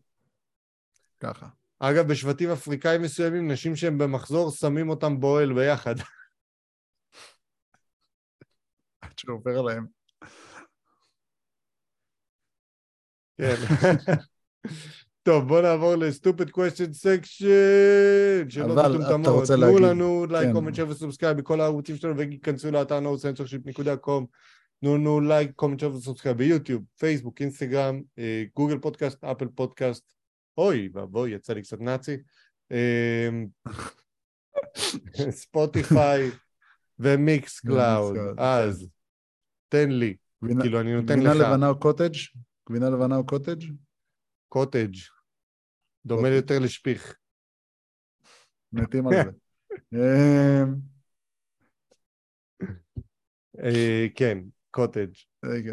[1.21, 1.47] ככה.
[1.79, 5.95] אגב, בשבטים אפריקאים מסוימים, נשים שהן במחזור, שמים אותם באוהל ביחד.
[9.01, 9.87] עד שעובר להם.
[13.39, 13.55] כן.
[15.23, 19.45] טוב, בוא נעבור ל-stupid question section, שאלות מטומטמות.
[19.47, 20.53] תנו לנו like.
[20.53, 24.25] Comment, share ו subscribe בכל הערוצים שלנו, וכנסו לאתר nocensorship.com.
[24.81, 30.14] תנו לנו like, comment, share ו subscribe ביוטיוב, פייסבוק, אינסטגרם, אה, גוגל פודקאסט, אפל פודקאסט.
[30.59, 32.16] אוי, ואבוי, יצא לי קצת נאצי.
[32.70, 33.47] אמ,
[35.31, 36.31] ספוטיפיי
[36.99, 38.16] ומיקס קלאוד.
[38.16, 38.89] Mixcloud, אז,
[39.68, 40.16] תן לי.
[40.45, 41.41] גבינה- כאילו, אני נותן גבינה לך.
[41.41, 42.14] לבנה או קוטג'?
[42.70, 43.64] גבינה לבנה או קוטג'?
[44.49, 44.95] קוטג'.
[46.07, 46.29] דומה.
[46.29, 47.16] יותר לשפיך.
[48.72, 49.31] מתים על זה.
[53.64, 54.39] אה, כן,
[54.71, 55.12] קוטג'.
[55.45, 55.73] רגע,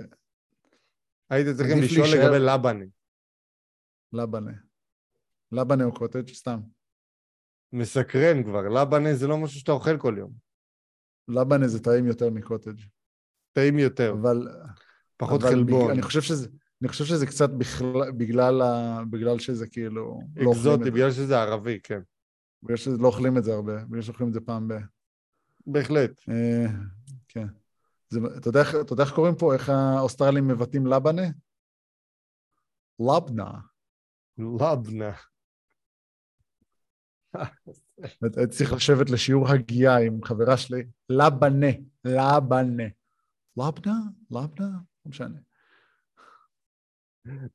[1.29, 2.85] הייתם צריכים לשאול לגבי לבנה.
[4.13, 4.51] לבנה.
[5.51, 6.27] לבנה או קוטג'?
[6.27, 6.59] סתם.
[7.73, 10.31] מסקרן כבר, לבנה זה לא משהו שאתה אוכל כל יום.
[11.27, 12.81] לבנה זה טעים יותר מקוטג'.
[13.51, 14.47] טעים יותר, אבל...
[15.17, 15.91] פחות אבל חלבון.
[15.91, 16.47] אני חושב שזה...
[16.81, 18.99] אני חושב שזה קצת בכלל, בגלל, ה...
[19.09, 20.19] בגלל שזה כאילו...
[20.35, 20.91] לא אקזוטי, זה.
[20.91, 21.99] בגלל שזה ערבי, כן.
[22.63, 24.73] בגלל שלא אוכלים את זה הרבה, בגלל שאוכלים את זה פעם ב...
[25.67, 26.11] בהחלט.
[28.15, 28.75] זה, אתה, יודע, איך-
[29.15, 31.27] קוראים פה, איך האוסטרלים מבטאים לבנה?
[32.99, 33.51] לבנה.
[34.37, 35.13] לבנה.
[38.21, 41.67] הייתי צריך לשבת לשיעור הגייה עם חברה שלי, לבנה,
[42.05, 42.83] לבנה.
[43.57, 43.93] לבנה?
[44.31, 44.69] לבנה?
[45.05, 45.39] לא משנה.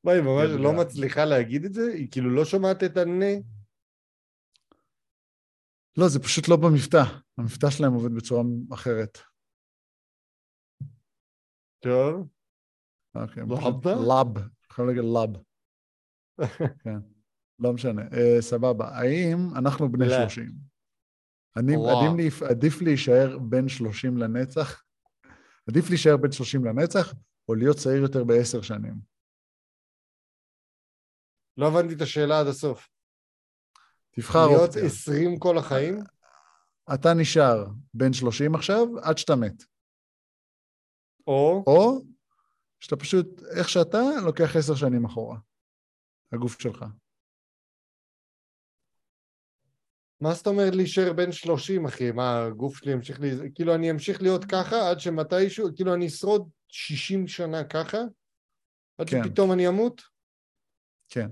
[0.04, 0.72] מה, היא ממש לא.
[0.72, 1.82] מצליחה להגיד את זה?
[1.94, 3.26] היא כאילו לא שומעת את הנה?
[5.96, 7.02] לא, זה פשוט לא במבטא.
[7.38, 8.42] המבטא שלהם עובד בצורה
[8.74, 9.18] אחרת.
[11.80, 12.28] טוב.
[13.14, 13.56] אוקיי, לבנה?
[13.56, 15.42] פשוט לב, חייב להגיד לב.
[16.84, 16.98] כן,
[17.58, 18.02] לא משנה.
[18.02, 18.88] אה, סבבה.
[18.88, 20.14] האם אנחנו בני לא.
[20.28, 20.52] 30?
[21.56, 22.16] אני, וואו.
[22.50, 24.82] עדיף, להישאר בן 30 לנצח?
[25.68, 27.14] עדיף להישאר בן 30 לנצח,
[27.48, 28.94] או להיות צעיר יותר בעשר שנים?
[31.56, 32.88] לא הבנתי את השאלה עד הסוף.
[34.10, 34.84] תבחר להיות אופציה.
[34.84, 35.98] 20 כל החיים?
[36.94, 39.64] אתה נשאר בן 30 עכשיו, עד שאתה מת.
[41.30, 42.00] או או
[42.80, 43.26] שאתה פשוט,
[43.58, 45.38] איך שאתה, לוקח עשר שנים אחורה.
[46.32, 46.84] הגוף שלך.
[50.20, 52.12] מה זאת אומרת להישאר בן 30, אחי?
[52.12, 53.30] מה, הגוף שלי ימשיך לי...
[53.54, 55.68] כאילו, אני אמשיך להיות ככה עד שמתישהו...
[55.76, 57.98] כאילו, אני אשרוד 60 שנה ככה?
[58.98, 59.24] עד כן.
[59.24, 60.02] שפתאום אני אמות?
[61.08, 61.28] כן.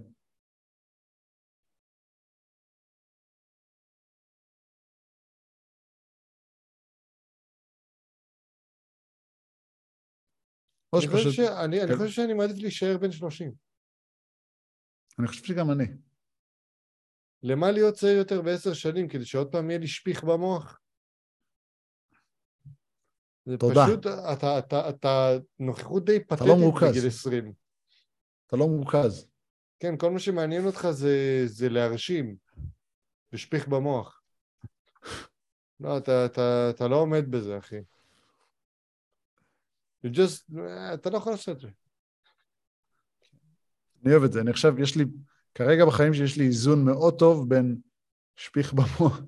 [10.95, 11.41] אני חושב, שפשוט, ש...
[11.41, 11.97] אני, כן.
[11.97, 13.53] חושב שאני מעדיף להישאר בן 30.
[15.18, 15.84] אני חושב שגם אני.
[17.43, 19.09] למה להיות צעיר יותר בעשר שנים?
[19.09, 20.80] כדי שעוד פעם יהיה לי שפיך במוח?
[23.45, 23.84] זה תודה.
[23.86, 26.89] פשוט, אתה, אתה, אתה נוכחות די פתטית לא.
[26.91, 27.53] בגיל 20.
[28.47, 29.28] אתה לא מורכז.
[29.80, 32.36] כן, כל מה שמעניין אותך זה, זה להרשים,
[33.32, 34.22] ושפיך במוח.
[35.80, 37.80] לא, אתה, אתה, אתה לא עומד בזה, אחי.
[40.07, 40.59] You just,
[40.94, 41.68] אתה לא יכול לעשות את זה.
[44.05, 44.40] אני אוהב את זה.
[44.40, 45.05] אני עכשיו, יש לי,
[45.55, 47.76] כרגע בחיים שלי יש לי איזון מאוד טוב בין
[48.36, 49.20] שפיך במוח.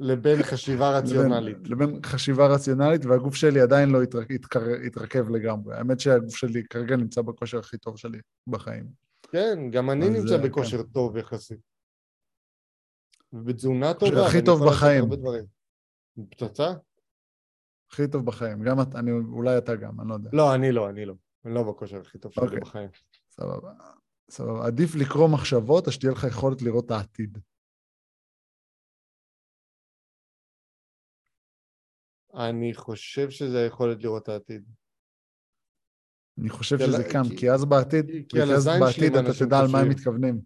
[0.00, 1.56] לבין חשיבה רציונלית.
[1.56, 5.76] לבין, לבין חשיבה רציונלית, והגוף שלי עדיין לא התרק, התקר, התרכב לגמרי.
[5.76, 8.86] האמת שהגוף שלי כרגע נמצא בכושר הכי טוב שלי בחיים.
[9.30, 11.60] כן, גם אני נמצא אה, בכושר טוב יחסית.
[13.32, 14.26] ובתזונה טובה.
[14.26, 15.04] הכי טוב בחיים.
[16.30, 16.72] פצצה?
[17.92, 18.62] הכי טוב בחיים.
[18.62, 20.30] גם את, אני, אולי אתה גם, אני לא יודע.
[20.32, 21.14] לא, אני לא, אני לא.
[21.44, 22.60] אני לא בכושר הכי טוב שלי אוקיי.
[22.60, 22.88] בחיים.
[23.30, 23.72] סבבה.
[24.30, 24.66] סבבה.
[24.66, 27.38] עדיף לקרוא מחשבות, או שתהיה לך יכולת לראות את העתיד.
[32.34, 34.64] אני חושב שזה היכולת לראות את העתיד.
[36.38, 39.46] אני חושב כי על- שזה קם, כי- כי אז בעתיד, כי כי אז בעתיד אתה
[39.46, 39.88] תדע על מה הם.
[39.88, 40.40] מתכוונים.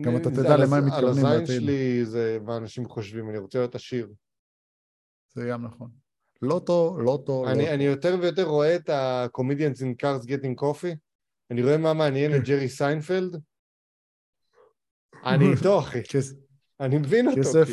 [0.00, 1.60] גם אתה תדע למה הם מתכוונים על הזין בעתיד.
[1.60, 4.12] שלי זה מה אנשים חושבים, אני רוצה להיות עשיר.
[5.34, 5.90] זה גם נכון.
[6.42, 7.74] לוטו, לוטו, אני, לוטו.
[7.74, 10.96] אני יותר ויותר רואה את ה-comedians in cars getting coffee,
[11.50, 13.36] אני רואה מה מעניין את ג'רי סיינפלד,
[15.24, 15.98] אני איתו, אחי,
[16.80, 17.68] אני מבין אותו, כסף,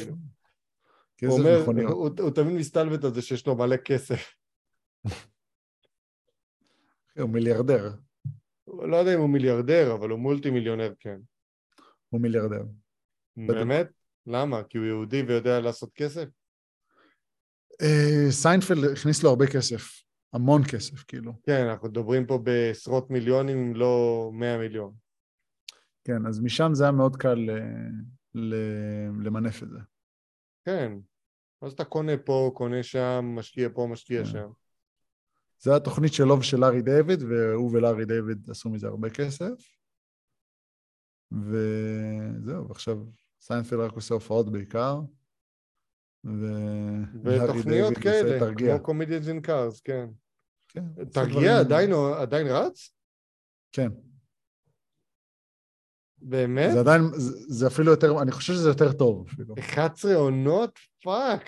[1.17, 1.31] כאילו.
[1.31, 1.91] הוא אומר, מכוניות.
[1.91, 4.33] הוא, הוא תמיד מסתלבט על זה שיש לו מלא כסף.
[7.19, 7.91] הוא מיליארדר.
[8.67, 11.17] לא יודע אם הוא מיליארדר, אבל הוא multi מיליונר, כן.
[12.09, 12.63] הוא מיליארדר.
[13.37, 13.87] באמת?
[14.27, 14.63] למה?
[14.63, 16.25] כי הוא יהודי ויודע לעשות כסף?
[17.81, 20.03] אה, סיינפלד הכניס לו הרבה כסף,
[20.33, 21.33] המון כסף, כאילו.
[21.43, 24.93] כן, אנחנו מדברים פה בעשרות מיליונים, אם לא מאה מיליון.
[26.03, 27.55] כן, אז משם זה היה מאוד קל אה,
[28.33, 29.79] ל- למנף את זה.
[30.65, 30.91] כן.
[31.61, 34.29] אז אתה קונה פה, קונה שם, משקיע פה, משקיע כן.
[34.29, 34.49] שם.
[35.59, 39.53] זה התוכנית שלו ושל לארי דיוויד, והוא ולארי דיוויד עשו מזה הרבה כסף.
[41.31, 42.97] וזהו, ועכשיו
[43.41, 44.99] סיינפלד רק עושה הופעות בעיקר.
[46.23, 48.55] ולארי ותוכניות כאלה.
[48.55, 50.09] כמו Comedians in Cars, כן.
[50.67, 51.91] כן, תרגיע עדיין,
[52.21, 52.95] עדיין רץ?
[53.71, 53.89] כן.
[56.17, 56.71] באמת?
[56.73, 59.55] זה עדיין, זה, זה אפילו יותר, אני חושב שזה יותר טוב אפילו.
[59.59, 60.79] 11 עונות?
[61.03, 61.43] fuck.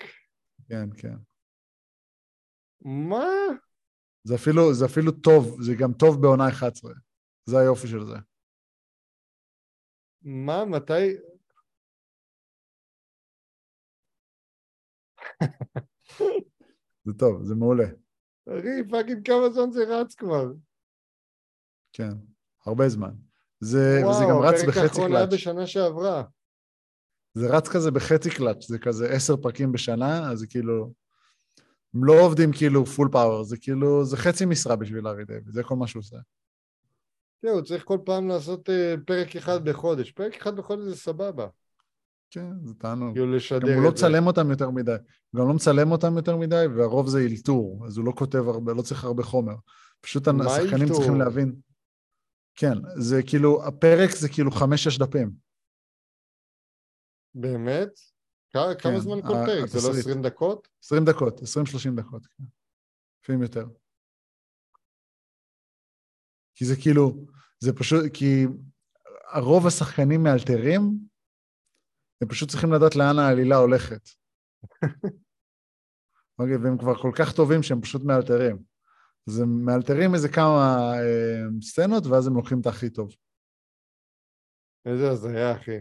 [0.68, 1.16] כן, כן.
[2.80, 3.26] מה?
[4.24, 6.92] זה אפילו, זה אפילו טוב, זה גם טוב בעונה 11.
[7.44, 8.16] זה היופי של זה.
[10.22, 10.64] מה?
[10.64, 11.16] מתי?
[17.04, 17.86] זה טוב, זה מעולה.
[18.48, 20.52] אחי, fucking כמה זמן זה רץ כבר.
[21.92, 22.12] כן,
[22.66, 23.10] הרבה זמן.
[23.60, 25.40] זה, וזה גם רץ הפרק בחצי האחרון היה קלאץ'.
[25.40, 26.22] בשנה שעברה.
[27.34, 30.92] זה רץ כזה בחצי קלאץ', זה כזה עשר פרקים בשנה, אז זה כאילו...
[31.94, 35.62] הם לא עובדים כאילו full power, זה כאילו, זה חצי משרה בשביל לארי דיוויד, זה
[35.62, 36.16] כל מה שהוא עושה.
[37.42, 40.10] כן, הוא צריך כל פעם לעשות אה, פרק אחד בחודש.
[40.10, 41.46] פרק אחד בחודש זה סבבה.
[42.30, 43.14] כן, זה תענוג.
[43.14, 44.06] כאילו לשדר גם הוא לא את זה.
[44.06, 44.90] מצלם אותם יותר מדי.
[45.30, 48.72] הוא גם לא מצלם אותם יותר מדי, והרוב זה אלתור, אז הוא לא כותב הרבה,
[48.72, 49.54] לא צריך הרבה חומר.
[50.00, 50.96] פשוט השחקנים אלתור?
[50.96, 51.56] צריכים להבין.
[52.54, 55.32] כן, זה כאילו, הפרק זה כאילו חמש-שש דפים.
[57.34, 57.88] באמת?
[58.52, 59.66] כמה- כן, זמן כל פרק?
[59.68, 59.98] זה לא.
[59.98, 60.68] 20 דקות?
[60.84, 62.44] 20 דקות, 20-30 דקות, כן.
[63.22, 63.66] לפעמים יותר.
[66.54, 67.26] כי זה כאילו,
[67.60, 68.44] זה פשוט, כי
[69.32, 71.09] הרוב השחקנים מאלתרים,
[72.20, 74.08] הם פשוט צריכים לדעת לאן העלילה הולכת.
[76.38, 78.62] אוקיי, והם כבר כל כך טובים שהם פשוט מאלתרים.
[79.28, 83.14] אז הם מאלתרים איזה כמה אה, סצנות, ואז הם לוקחים את הכי טוב.
[84.86, 85.78] איזה הזיה, אחי.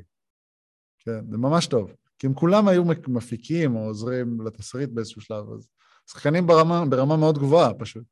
[1.00, 1.94] כן, זה ממש טוב.
[2.20, 5.70] כי הם כולם היו מפיקים או עוזרים לתסריט באיזשהו שלב, אז
[6.12, 8.04] שחקנים ברמה, ברמה מאוד גבוהה פשוט,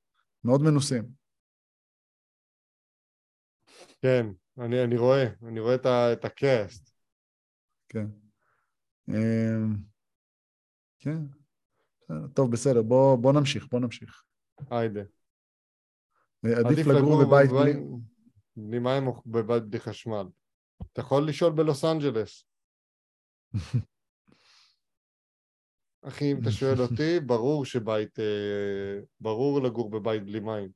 [0.44, 1.04] מאוד מנוסים.
[4.02, 4.26] כן,
[4.60, 6.97] אני, אני רואה, אני רואה את, ה, את הקאסט.
[7.90, 8.08] כן.
[9.10, 9.76] אמ,
[11.00, 11.18] כן.
[12.34, 14.24] טוב, בסדר, בוא, בוא נמשיך, בוא נמשיך.
[14.72, 15.02] היידה.
[16.44, 17.74] עדיף לגור בבית בלי...
[18.56, 20.28] בלי מים או בבית בלי חשמל.
[20.94, 22.46] אתה יכול לשאול בלוס אנג'לס.
[26.08, 30.70] אחי, אם אתה שואל אותי, ברור שבית, אה, ברור לגור בבית בלי מים.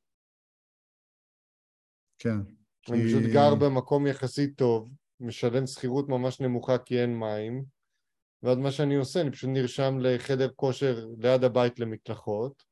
[2.17, 2.37] כן.
[2.89, 4.89] אני כי- פשוט גר במקום יחסית טוב,
[5.21, 7.63] משלם שכירות ממש נמוכה כי אין מים,
[8.43, 12.63] ואז מה שאני עושה, אני פשוט נרשם לחדר כושר ליד הבית למקלחות,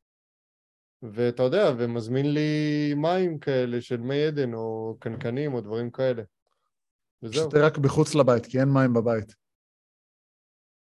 [1.02, 6.24] ואתה יודע, ומזמין לי מים כאלה של מי עדן או קנקנים או דברים כאלה.
[7.24, 9.36] וזהו, שותה רק בחוץ לבית, כי אין מים בבית.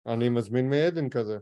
[0.05, 1.37] אני מזמין מי עדן כזה.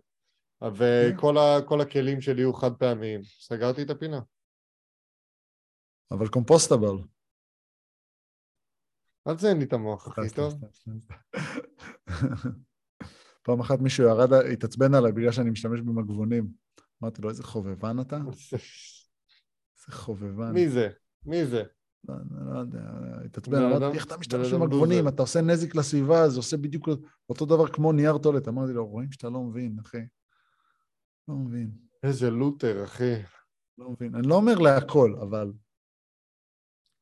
[0.61, 3.24] וכל ה, כל הכלים שלי יהיו חד פעמיים.
[3.24, 4.20] סגרתי את הפינה.
[6.11, 7.14] אבל קומפוסטבל.
[9.28, 10.62] אל תזיין לי את המוח, סתם, טוב.
[13.43, 16.47] פעם אחת מישהו ירד, התעצבן עליי בגלל שאני משתמש במגבונים.
[17.04, 18.18] אמרתי לו, איזה חובבן אתה?
[18.18, 20.52] איזה חובבן.
[20.52, 20.89] מי זה?
[21.26, 21.64] מי זה?
[22.08, 22.16] לא,
[22.54, 22.80] לא יודע,
[23.26, 24.97] התעצבן, בן אמרתי, איך אתה משתמש במגבונים?
[24.97, 26.89] לוזר." אתה עושה נזק לסביבה, זה עושה בדיוק
[27.30, 28.47] אותו דבר כמו נייר טולט.
[28.47, 30.02] אמרתי לו, רואים שאתה לא מבין, אחי.
[31.28, 31.72] לא מבין,
[32.04, 33.14] איזה לותר, אחי.
[33.78, 34.16] לא מבין.
[34.16, 35.54] אני לא אומר להכל, אבל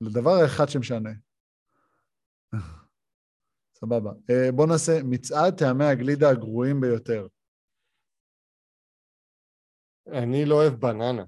[0.01, 1.09] לדבר האחד שמשנה.
[3.79, 4.11] סבבה.
[4.29, 7.27] אה, בוא נעשה מצעד טעמי הגלידה הגרועים ביותר.
[10.07, 11.23] אני לא אוהב בננה.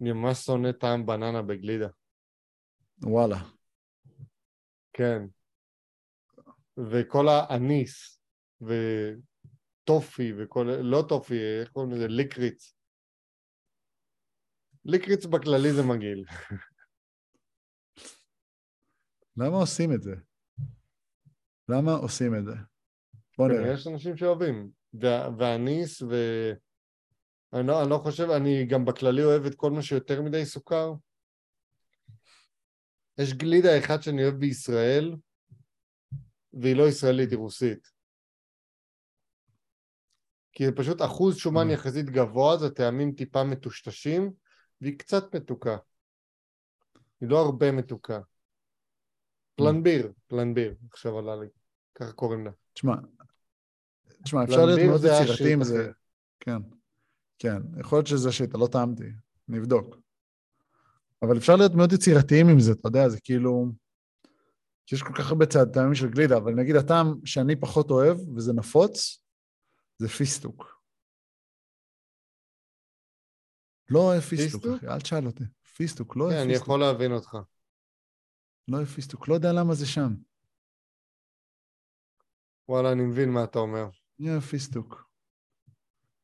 [0.00, 1.88] אני ממש שונא טעם בננה בגלידה.
[3.02, 3.36] וואלה.
[4.92, 5.22] כן.
[6.76, 8.22] וכל האניס,
[8.60, 10.66] וטופי, וכל...
[10.80, 12.08] לא טופי, איך קוראים לזה?
[12.08, 12.74] ליקריץ.
[14.84, 16.24] ליקריץ בכללי זה מגעיל.
[19.36, 20.14] למה עושים את זה?
[21.68, 22.52] למה עושים את זה?
[23.38, 23.72] בוא נראה.
[23.72, 24.70] יש אנשים שאוהבים.
[24.94, 26.14] וה- והאניס, ו...
[27.52, 30.92] אני לא, אני לא חושב, אני גם בכללי אוהב את כל מה שיותר מדי סוכר.
[33.18, 35.16] יש גלידה אחת שאני אוהב בישראל,
[36.52, 37.88] והיא לא ישראלית, היא רוסית.
[40.52, 41.72] כי זה פשוט אחוז שומן Mm.
[41.72, 44.32] יחסית גבוה, זה טעמים טיפה מטושטשים,
[44.80, 45.76] והיא קצת מתוקה.
[47.20, 48.20] היא לא הרבה מתוקה.
[49.54, 51.46] פלנביר, פלנביר, עכשיו עלה לי,
[51.94, 52.50] ככה קוראים לה.
[52.74, 52.94] תשמע,
[54.24, 55.90] תשמע, אפשר להיות מאוד יצירתי עם זה.
[56.40, 56.58] כן,
[57.38, 59.08] כן, יכול להיות שזה שיט, לא טעמתי,
[59.48, 59.96] אני אבדוק.
[61.22, 63.66] אבל אפשר להיות מאוד יצירתיים עם זה, אתה יודע, זה כאילו...
[64.92, 68.52] יש כל כך הרבה צעד טעמים של גלידה, אבל נגיד הטעם שאני פחות אוהב, וזה
[68.52, 69.24] נפוץ,
[69.98, 70.82] זה פיסטוק.
[73.90, 74.76] לא אוהב פיסטוק, פיסטוק?
[74.76, 75.44] אחי, אל תשאל אותי.
[75.76, 76.66] פיסטוק, לא אוהב כן, אני פיסטוק.
[76.66, 77.36] יכול להבין אותך.
[78.68, 80.14] לא אוהב פיסטוק, לא יודע למה זה שם.
[82.68, 83.88] וואלה, אני מבין מה אתה אומר.
[84.30, 85.10] אוהב פיסטוק.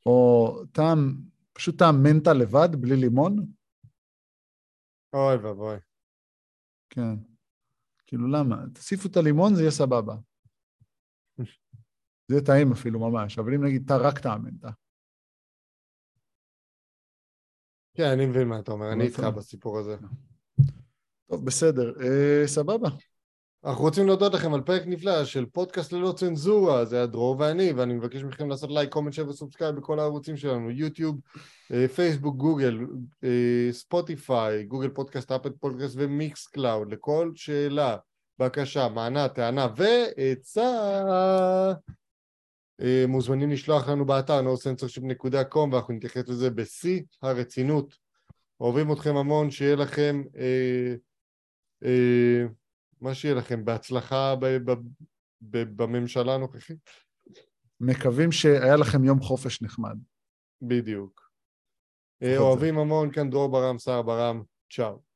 [0.06, 1.20] או טעם,
[1.52, 3.36] פשוט טעם מנטה לבד, בלי לימון,
[5.12, 5.76] אוי ואבוי.
[6.90, 7.14] כן.
[8.06, 8.56] כאילו, למה?
[8.74, 10.14] תוסיפו את הלימון, זה יהיה סבבה.
[12.28, 14.68] זה יהיה טעים אפילו ממש, אבל אם נגיד אתה רק טעם מנטה.
[17.94, 19.20] כן, אני מבין מה אתה אומר, אני איתך.
[19.36, 19.96] בסיפור הזה.
[21.30, 22.88] טוב, בסדר, אה, סבבה.
[23.64, 27.94] אנחנו רוצים להודות לכם על פרק נפלא של פודקאסט ללא צנזורה, זה הדרור ואני, ואני
[27.94, 31.20] מבקש מכם לעשות like, comment, share ו subscribe בכל הערוצים שלנו, יוטיוב,
[31.72, 32.78] אה, פייסבוק, גוגל,
[33.24, 37.96] אה, ספוטיפיי, גוגל פודקאסט, אפל פודקאסט ומיקס קלאוד, לכל שאלה,
[38.38, 40.62] בקשה, מענה, טענה ועצה.
[42.80, 47.94] אה, מוזמנים לשלוח לנו באתר nocensorship.com ואנחנו נתייחס לזה בשיא הרצינות.
[48.60, 50.22] אוהבים אתכם המון, שיהיה לכם...
[50.36, 50.94] אה,
[53.00, 54.82] מה שיהיה לכם, בהצלחה ב- ב-
[55.42, 56.90] ב- בממשלה הנוכחית.
[57.80, 59.96] מקווים שהיה לכם יום חופש נחמד.
[60.62, 61.30] בדיוק.
[62.24, 62.38] זה.
[62.38, 64.42] אוהבים המון, כאן דרור ברם, סער ברם,
[64.72, 65.07] צ'או.